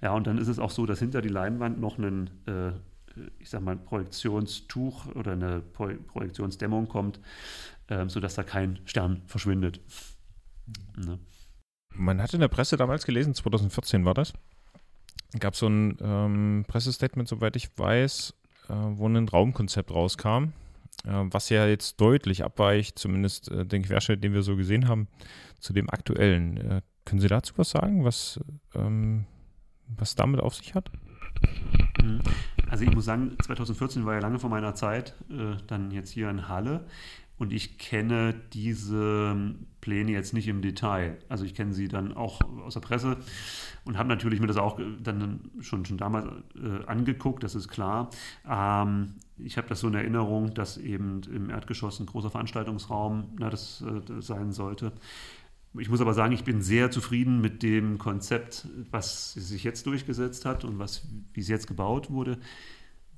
[0.00, 2.72] Ja, und dann ist es auch so, dass hinter die Leinwand noch ein äh,
[3.38, 7.20] ich sag mal, Projektionstuch oder eine Pro Projektionsdämmung kommt,
[7.88, 9.80] äh, sodass da kein Stern verschwindet.
[10.96, 11.18] Ne?
[11.94, 14.32] Man hat in der Presse damals gelesen, 2014 war das,
[15.38, 18.34] gab es so ein ähm, Pressestatement, soweit ich weiß,
[18.68, 20.52] äh, wo ein Raumkonzept rauskam,
[21.04, 25.08] äh, was ja jetzt deutlich abweicht, zumindest äh, den Querschnitt, den wir so gesehen haben,
[25.58, 26.56] zu dem aktuellen.
[26.56, 28.40] Äh, können Sie dazu was sagen, was,
[28.74, 29.26] ähm,
[29.88, 30.90] was damit auf sich hat?
[32.02, 32.20] Mhm.
[32.68, 36.28] Also ich muss sagen, 2014 war ja lange vor meiner Zeit, äh, dann jetzt hier
[36.30, 36.84] in Halle.
[37.38, 39.34] Und ich kenne diese
[39.80, 41.18] Pläne jetzt nicht im Detail.
[41.28, 43.16] Also ich kenne sie dann auch aus der Presse
[43.84, 48.10] und habe natürlich mir das auch dann schon, schon damals äh, angeguckt, das ist klar.
[48.48, 53.50] Ähm, ich habe das so in Erinnerung, dass eben im Erdgeschoss ein großer Veranstaltungsraum na,
[53.50, 54.92] das, äh, das sein sollte.
[55.78, 60.44] Ich muss aber sagen, ich bin sehr zufrieden mit dem Konzept, was sich jetzt durchgesetzt
[60.44, 62.38] hat und was, wie es jetzt gebaut wurde,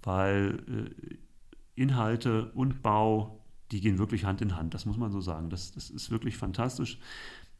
[0.02, 1.14] weil äh,
[1.74, 4.74] Inhalte und Bau, die gehen wirklich Hand in Hand.
[4.74, 5.50] Das muss man so sagen.
[5.50, 7.00] Das, das ist wirklich fantastisch,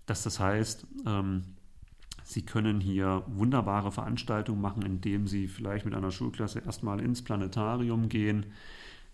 [0.06, 1.42] dass das heißt, ähm,
[2.26, 8.08] Sie können hier wunderbare Veranstaltungen machen, indem Sie vielleicht mit einer Schulklasse erstmal ins Planetarium
[8.08, 8.46] gehen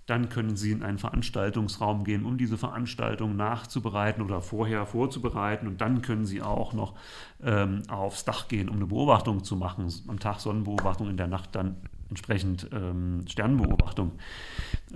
[0.06, 5.66] dann können Sie in einen Veranstaltungsraum gehen, um diese Veranstaltung nachzubereiten oder vorher vorzubereiten.
[5.68, 6.94] Und dann können Sie auch noch
[7.42, 9.86] ähm, aufs Dach gehen, um eine Beobachtung zu machen.
[10.08, 11.76] Am Tag Sonnenbeobachtung, in der Nacht dann
[12.08, 14.12] entsprechend ähm, Sternenbeobachtung.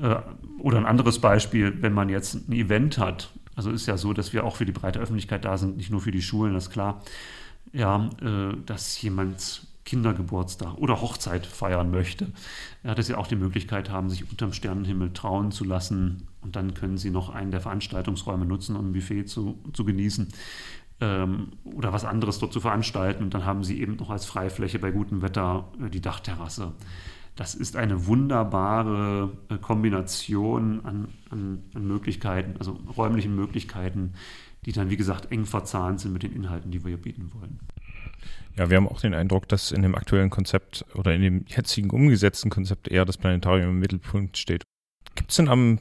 [0.01, 0.17] Äh,
[0.59, 3.31] oder ein anderes Beispiel, wenn man jetzt ein Event hat.
[3.55, 6.01] Also ist ja so, dass wir auch für die breite Öffentlichkeit da sind, nicht nur
[6.01, 7.03] für die Schulen, das ist klar.
[7.73, 12.33] Ja, äh, dass jemand Kindergeburtstag oder Hochzeit feiern möchte,
[12.83, 16.29] ja, dass sie auch die Möglichkeit haben, sich unterm Sternenhimmel trauen zu lassen.
[16.41, 20.29] Und dann können sie noch einen der Veranstaltungsräume nutzen, um ein Buffet zu, zu genießen
[21.01, 23.25] ähm, oder was anderes dort zu veranstalten.
[23.25, 26.73] Und dann haben sie eben noch als Freifläche bei gutem Wetter äh, die Dachterrasse.
[27.37, 34.15] das ist eine wunderbare äh, Kombination an, an, an Möglichkeiten, also räumlichen Möglichkeiten,
[34.65, 37.59] die dann, wie gesagt, eng verzahnt sind mit den Inhalten, die wir hier bieten wollen.
[38.57, 41.91] Ja, wir haben auch den Eindruck, dass in dem aktuellen Konzept oder in dem jetzigen
[41.91, 44.63] umgesetzten Konzept eher das Planetarium im Mittelpunkt steht.
[45.17, 45.81] Gibt es denn am,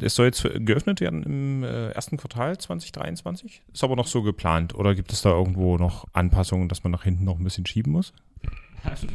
[0.00, 3.62] es soll jetzt geöffnet werden im äh, ersten Quartal 2023?
[3.72, 7.04] Ist aber noch so geplant oder gibt es da irgendwo noch Anpassungen, dass man nach
[7.04, 8.12] hinten noch ein bisschen schieben muss?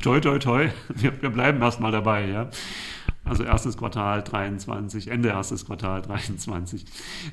[0.02, 0.70] toi, toi, toi.
[0.96, 2.50] Wir, wir bleiben erstmal dabei, ja.
[3.24, 6.86] Also erstes Quartal 23, Ende erstes Quartal 23.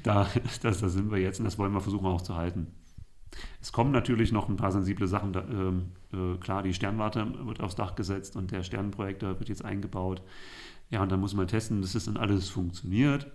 [0.03, 0.29] Da,
[0.63, 2.67] das, da sind wir jetzt und das wollen wir versuchen auch zu halten.
[3.61, 5.33] Es kommen natürlich noch ein paar sensible Sachen.
[5.33, 10.23] Da, äh, klar, die Sternwarte wird aufs Dach gesetzt und der Sternenprojektor wird jetzt eingebaut.
[10.91, 13.27] Ja, und dann muss man testen, dass das dann alles funktioniert.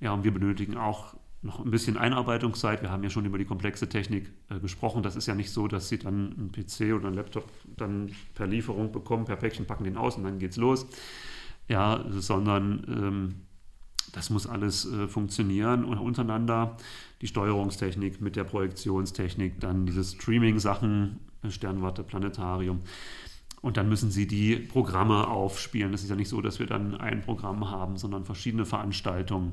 [0.00, 2.82] Ja, und wir benötigen auch noch ein bisschen Einarbeitungszeit.
[2.82, 5.02] Wir haben ja schon über die komplexe Technik äh, gesprochen.
[5.02, 8.46] Das ist ja nicht so, dass Sie dann einen PC oder einen Laptop dann per
[8.46, 10.86] Lieferung bekommen, per Päckchen packen den aus und dann geht's los.
[11.68, 13.34] Ja, sondern ähm,
[14.12, 16.76] das muss alles äh, funktionieren und untereinander.
[17.20, 22.80] Die Steuerungstechnik mit der Projektionstechnik, dann diese Streaming-Sachen, äh, Sternwarte, Planetarium.
[23.62, 25.92] Und dann müssen Sie die Programme aufspielen.
[25.92, 29.52] Das ist ja nicht so, dass wir dann ein Programm haben, sondern verschiedene Veranstaltungen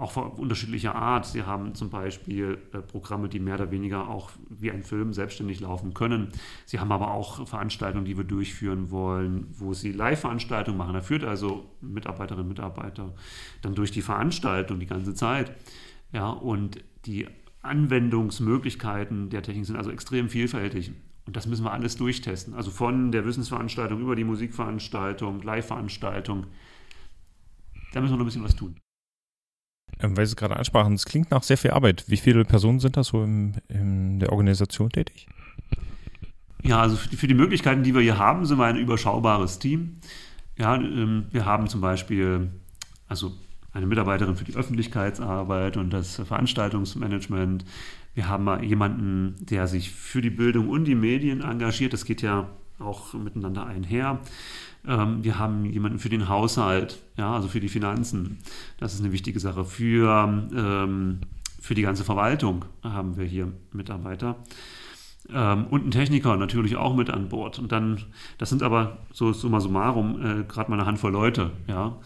[0.00, 1.26] auch unterschiedlicher Art.
[1.26, 5.60] Sie haben zum Beispiel äh, Programme, die mehr oder weniger auch wie ein Film selbstständig
[5.60, 6.28] laufen können.
[6.64, 10.94] Sie haben aber auch Veranstaltungen, die wir durchführen wollen, wo Sie Live-Veranstaltungen machen.
[10.94, 13.14] Da führt also Mitarbeiterinnen und Mitarbeiter
[13.62, 15.52] dann durch die Veranstaltung die ganze Zeit.
[16.12, 17.28] Ja, und die
[17.62, 20.92] Anwendungsmöglichkeiten der Technik sind also extrem vielfältig.
[21.26, 22.54] Und das müssen wir alles durchtesten.
[22.54, 26.46] Also von der Wissensveranstaltung über die Musikveranstaltung, Live-Veranstaltung.
[27.92, 28.76] Da müssen wir noch ein bisschen was tun.
[29.98, 32.04] Ähm, weil Sie es gerade ansprachen, es klingt nach sehr viel Arbeit.
[32.08, 35.26] Wie viele Personen sind da so im, in der Organisation tätig?
[36.62, 39.96] Ja, also für die Möglichkeiten, die wir hier haben, sind wir ein überschaubares Team.
[40.58, 42.50] Ja, ähm, wir haben zum Beispiel
[43.08, 43.32] also
[43.72, 47.64] eine Mitarbeiterin für die Öffentlichkeitsarbeit und das Veranstaltungsmanagement.
[48.14, 51.92] Wir haben jemanden, der sich für die Bildung und die Medien engagiert.
[51.92, 54.20] Das geht ja auch miteinander einher.
[54.86, 58.38] Ähm, wir haben jemanden für den Haushalt, ja, also für die Finanzen.
[58.78, 59.64] Das ist eine wichtige Sache.
[59.64, 61.20] Für, ähm,
[61.60, 64.36] für die ganze Verwaltung haben wir hier Mitarbeiter.
[65.32, 67.58] Ähm, und ein Techniker natürlich auch mit an Bord.
[67.58, 68.02] Und dann,
[68.38, 71.98] das sind aber so summa summarum äh, gerade mal eine Handvoll Leute, ja.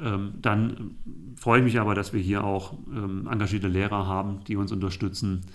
[0.00, 0.92] Ähm, dann
[1.34, 5.46] freue ich mich aber, dass wir hier auch ähm, engagierte Lehrer haben, die uns unterstützen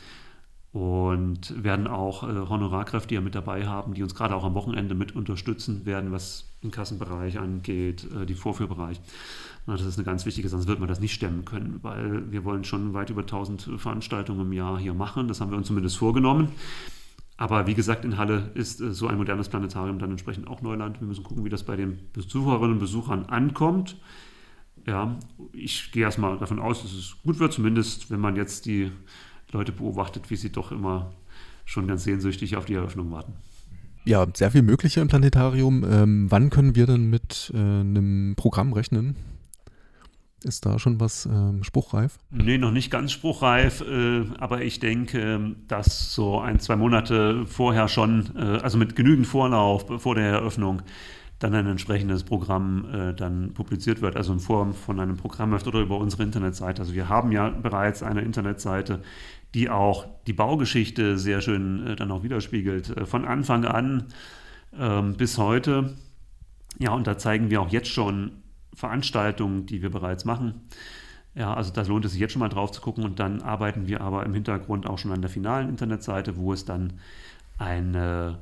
[0.74, 4.96] und werden auch äh, Honorarkräfte ja mit dabei haben, die uns gerade auch am Wochenende
[4.96, 9.00] mit unterstützen werden, was Kassenbereich angeht, äh, die Vorführbereich.
[9.66, 12.44] Na, das ist eine ganz wichtige, sonst wird man das nicht stemmen können, weil wir
[12.44, 15.28] wollen schon weit über 1000 Veranstaltungen im Jahr hier machen.
[15.28, 16.50] Das haben wir uns zumindest vorgenommen.
[17.38, 21.00] Aber wie gesagt, in Halle ist äh, so ein modernes Planetarium dann entsprechend auch Neuland.
[21.00, 23.98] Wir müssen gucken, wie das bei den Besucherinnen und Besuchern ankommt.
[24.86, 25.18] Ja,
[25.54, 28.92] ich gehe erstmal davon aus, dass es gut wird, zumindest wenn man jetzt die
[29.52, 31.14] Leute beobachtet, wie sie doch immer
[31.66, 33.34] schon ganz sehnsüchtig auf die Eröffnung warten.
[34.06, 35.86] Ja, sehr viel mögliche im Planetarium.
[35.90, 39.16] Ähm, wann können wir denn mit äh, einem Programm rechnen?
[40.44, 42.20] Ist da schon was ähm, spruchreif?
[42.30, 47.88] Nee, noch nicht ganz spruchreif, äh, aber ich denke, dass so ein, zwei Monate vorher
[47.88, 50.82] schon, äh, also mit genügend Vorlauf vor der Eröffnung,
[51.40, 55.80] dann ein entsprechendes Programm äh, dann publiziert wird, also in Form von einem Programmheft oder
[55.80, 56.82] über unsere Internetseite.
[56.82, 59.02] Also wir haben ja bereits eine Internetseite,
[59.54, 62.98] die auch die Baugeschichte sehr schön äh, dann auch widerspiegelt.
[62.98, 64.06] Äh, von Anfang an
[64.78, 65.96] ähm, bis heute.
[66.80, 68.32] Ja, und da zeigen wir auch jetzt schon
[68.74, 70.62] Veranstaltungen, die wir bereits machen.
[71.36, 73.88] Ja, also da lohnt es sich jetzt schon mal drauf zu gucken und dann arbeiten
[73.88, 76.94] wir aber im Hintergrund auch schon an der finalen Internetseite, wo es dann
[77.58, 78.38] ein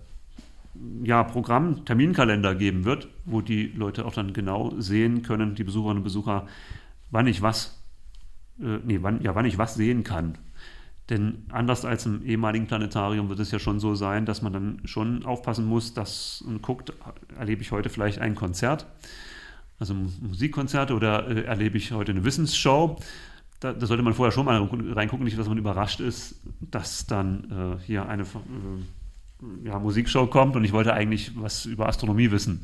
[1.04, 5.98] ja, Programm, Terminkalender geben wird, wo die Leute auch dann genau sehen können, die Besucherinnen
[5.98, 6.48] und Besucher,
[7.12, 7.82] wann ich was,
[8.60, 10.38] äh, nee, wann, ja, wann ich was sehen kann.
[11.12, 14.82] Denn anders als im ehemaligen Planetarium wird es ja schon so sein, dass man dann
[14.86, 16.94] schon aufpassen muss, dass man guckt,
[17.38, 18.86] erlebe ich heute vielleicht ein Konzert,
[19.78, 22.98] also ein Musikkonzert oder äh, erlebe ich heute eine Wissensshow.
[23.60, 27.78] Da, da, sollte man vorher schon mal reingucken, nicht, dass man überrascht ist, dass dann
[27.82, 32.62] äh, hier eine äh, ja, Musikshow kommt und ich wollte eigentlich was über Astronomie wissen.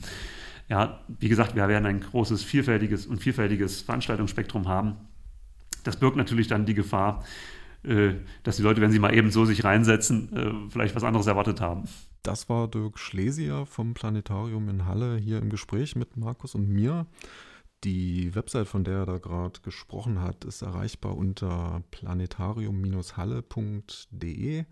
[0.69, 4.95] Ja, wie gesagt, wir werden ein großes, vielfältiges und vielfältiges Veranstaltungsspektrum haben.
[5.83, 7.25] Das birgt natürlich dann die Gefahr,
[8.43, 11.61] dass die Leute, wenn sie mal eben so sich reinsetzen, äh, vielleicht was anderes erwartet
[11.61, 11.83] haben.
[12.23, 17.05] Das war Dirk Schlesier vom Planetarium in Halle hier im Gespräch mit Markus und mir.
[17.83, 24.65] Die Website, von der er da gerade gesprochen hat, ist erreichbar unter planetarium-halle.de.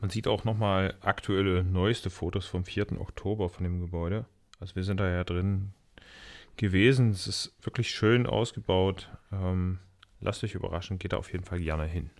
[0.00, 3.00] Man sieht auch nochmal aktuelle, neueste Fotos vom 4.
[3.00, 4.26] Oktober von dem Gebäude.
[4.58, 5.72] Also wir sind da ja drin.
[6.56, 7.10] gewesen.
[7.10, 9.08] Es ist wirklich schön ausgebaut.
[9.32, 9.78] Ähm,
[10.20, 12.10] lasst euch überraschen, geht da auf jeden Fall gerne hin.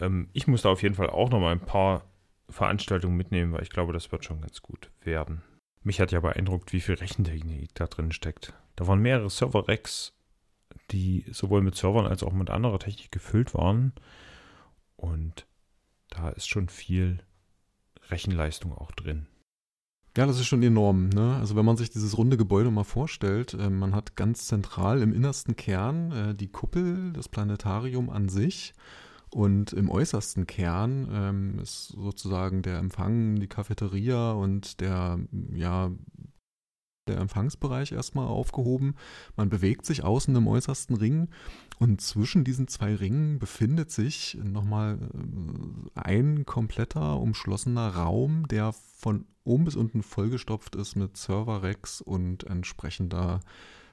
[0.00, 2.04] Ähm, ich muss da auf jeden Fall auch noch mal ein paar
[2.48, 5.42] Veranstaltungen mitnehmen, weil ich glaube, das wird schon ganz gut werden.
[5.82, 8.52] Mich hat ja beeindruckt, wie viel Rechentechnik da drin steckt.
[8.76, 10.12] Da waren mehrere Server-Racks,
[10.90, 13.92] die sowohl mit Servern als auch mit anderer Technik gefüllt waren.
[14.96, 15.46] Und
[16.10, 17.18] da ist schon viel
[18.10, 19.26] Rechenleistung auch drin.
[20.16, 21.10] Ja, das ist schon enorm.
[21.10, 21.36] Ne?
[21.36, 25.12] Also wenn man sich dieses runde Gebäude mal vorstellt, äh, man hat ganz zentral im
[25.12, 28.74] innersten Kern äh, die Kuppel, das Planetarium an sich.
[29.30, 35.18] Und im äußersten Kern ähm, ist sozusagen der Empfang, die Cafeteria und der,
[35.52, 35.90] ja,
[37.08, 38.94] der Empfangsbereich erstmal aufgehoben.
[39.36, 41.28] Man bewegt sich außen im äußersten Ring
[41.78, 44.98] und zwischen diesen zwei Ringen befindet sich nochmal
[45.94, 52.44] äh, ein kompletter umschlossener Raum, der von oben bis unten vollgestopft ist mit Server-Racks und
[52.44, 53.40] entsprechender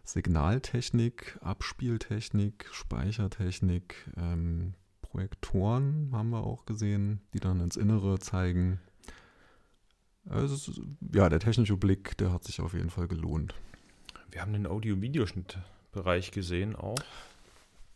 [0.04, 4.74] Signaltechnik, Abspieltechnik, Speichertechnik, ähm,
[5.16, 8.82] Projektoren haben wir auch gesehen, die dann ins Innere zeigen.
[10.28, 10.74] Also,
[11.14, 13.56] ja, der technische Blick, der hat sich auf jeden Fall gelohnt.
[14.30, 16.98] Wir haben den Audio-Videoschnittbereich gesehen auch.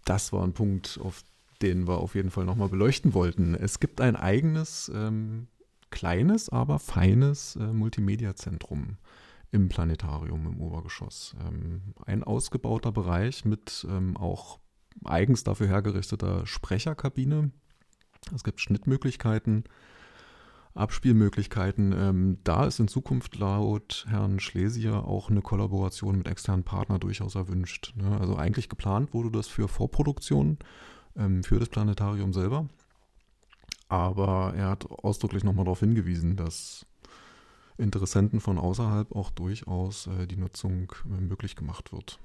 [0.05, 1.25] Das war ein Punkt, auf
[1.61, 3.53] den wir auf jeden Fall nochmal beleuchten wollten.
[3.53, 5.49] Es gibt ein eigenes, ähm,
[5.89, 8.95] kleines, aber feines äh, Multimedia-Zentrum
[9.51, 11.35] im Planetarium im Obergeschoss.
[11.45, 14.59] Ähm, ein ausgebauter Bereich mit ähm, auch
[15.03, 17.51] eigens dafür hergerichteter Sprecherkabine.
[18.33, 19.63] Es gibt Schnittmöglichkeiten
[20.79, 21.93] Abspielmöglichkeiten.
[21.93, 27.35] Ähm, da ist in Zukunft laut Herrn Schlesier auch eine Kollaboration mit externen Partnern durchaus
[27.35, 27.93] erwünscht.
[27.95, 28.19] Ne?
[28.19, 30.57] Also eigentlich geplant wurde das für Vorproduktion
[31.17, 32.67] ähm, für das Planetarium selber.
[33.87, 36.85] Aber er hat ausdrücklich nochmal darauf hingewiesen, dass
[37.77, 42.19] Interessenten von außerhalb auch durchaus äh, die Nutzung äh, möglich gemacht wird.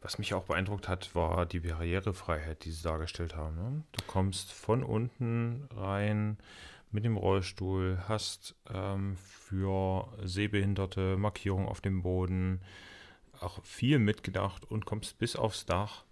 [0.00, 3.56] Was mich auch beeindruckt hat, war die Barrierefreiheit, die sie dargestellt haben.
[3.56, 3.82] Ne?
[3.92, 6.38] Du kommst von unten rein,
[6.90, 12.60] mit dem Rollstuhl, hast ähm, für Sehbehinderte Markierungen auf dem Boden,
[13.40, 16.04] auch viel mitgedacht und kommst bis aufs Dach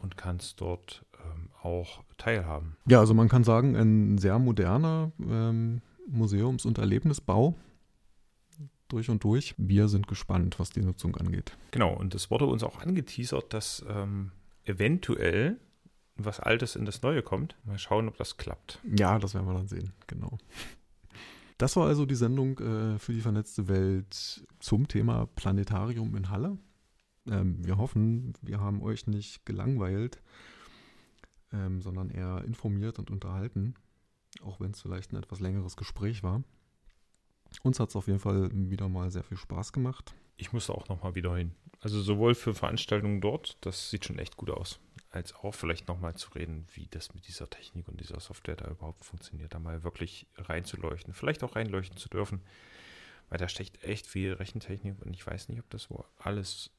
[0.00, 2.76] und kannst dort ähm, auch teilhaben.
[2.86, 7.54] Ja, also man kann sagen, ein sehr moderner ähm, Museums- und Erlebnisbau
[8.88, 9.54] durch und durch.
[9.56, 11.56] Wir sind gespannt, was die Nutzung angeht.
[11.70, 14.30] Genau, und es wurde uns auch angeteasert, dass ähm,
[14.64, 15.58] eventuell
[16.16, 17.56] was Altes in das Neue kommt.
[17.64, 18.80] Mal schauen, ob das klappt.
[18.96, 20.38] Ja, das werden wir dann sehen, genau.
[21.58, 26.58] Das war also die Sendung äh, für die vernetzte Welt zum Thema Planetarium in Halle.
[27.28, 30.20] Ähm, wir hoffen, wir haben euch nicht gelangweilt,
[31.52, 33.74] ähm, sondern eher informiert und unterhalten,
[34.42, 36.42] auch wenn es vielleicht ein etwas längeres Gespräch war.
[37.62, 40.14] Uns hat es auf jeden Fall wieder mal sehr viel Spaß gemacht.
[40.36, 41.52] Ich musste auch noch mal wieder hin.
[41.80, 44.80] Also sowohl für Veranstaltungen dort, das sieht schon echt gut aus
[45.14, 48.68] als auch vielleicht nochmal zu reden, wie das mit dieser Technik und dieser Software da
[48.68, 52.40] überhaupt funktioniert, da mal wirklich reinzuleuchten, vielleicht auch reinleuchten zu dürfen,
[53.28, 56.70] weil da steckt echt viel Rechentechnik und ich weiß nicht, ob das wo alles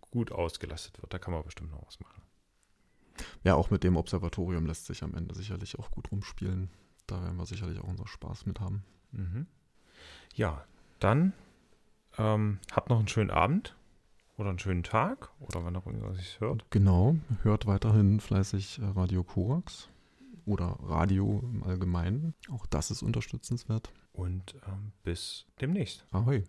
[0.00, 1.12] gut ausgelastet wird.
[1.12, 2.22] Da kann man bestimmt noch was machen.
[3.44, 6.70] Ja, auch mit dem Observatorium lässt sich am Ende sicherlich auch gut rumspielen.
[7.06, 8.84] Da werden wir sicherlich auch unseren Spaß mit haben.
[9.12, 9.46] Mhm.
[10.34, 10.64] Ja,
[11.00, 11.32] dann
[12.18, 13.76] ähm, habt noch einen schönen Abend
[14.36, 16.64] oder einen schönen Tag oder wann auch immer es hört.
[16.70, 19.88] Genau, hört weiterhin fleißig äh, Radio Korax
[20.46, 22.34] oder Radio im Allgemeinen.
[22.50, 23.92] Auch das ist unterstützenswert.
[24.12, 26.06] Und ähm, bis demnächst.
[26.12, 26.44] Ahoi.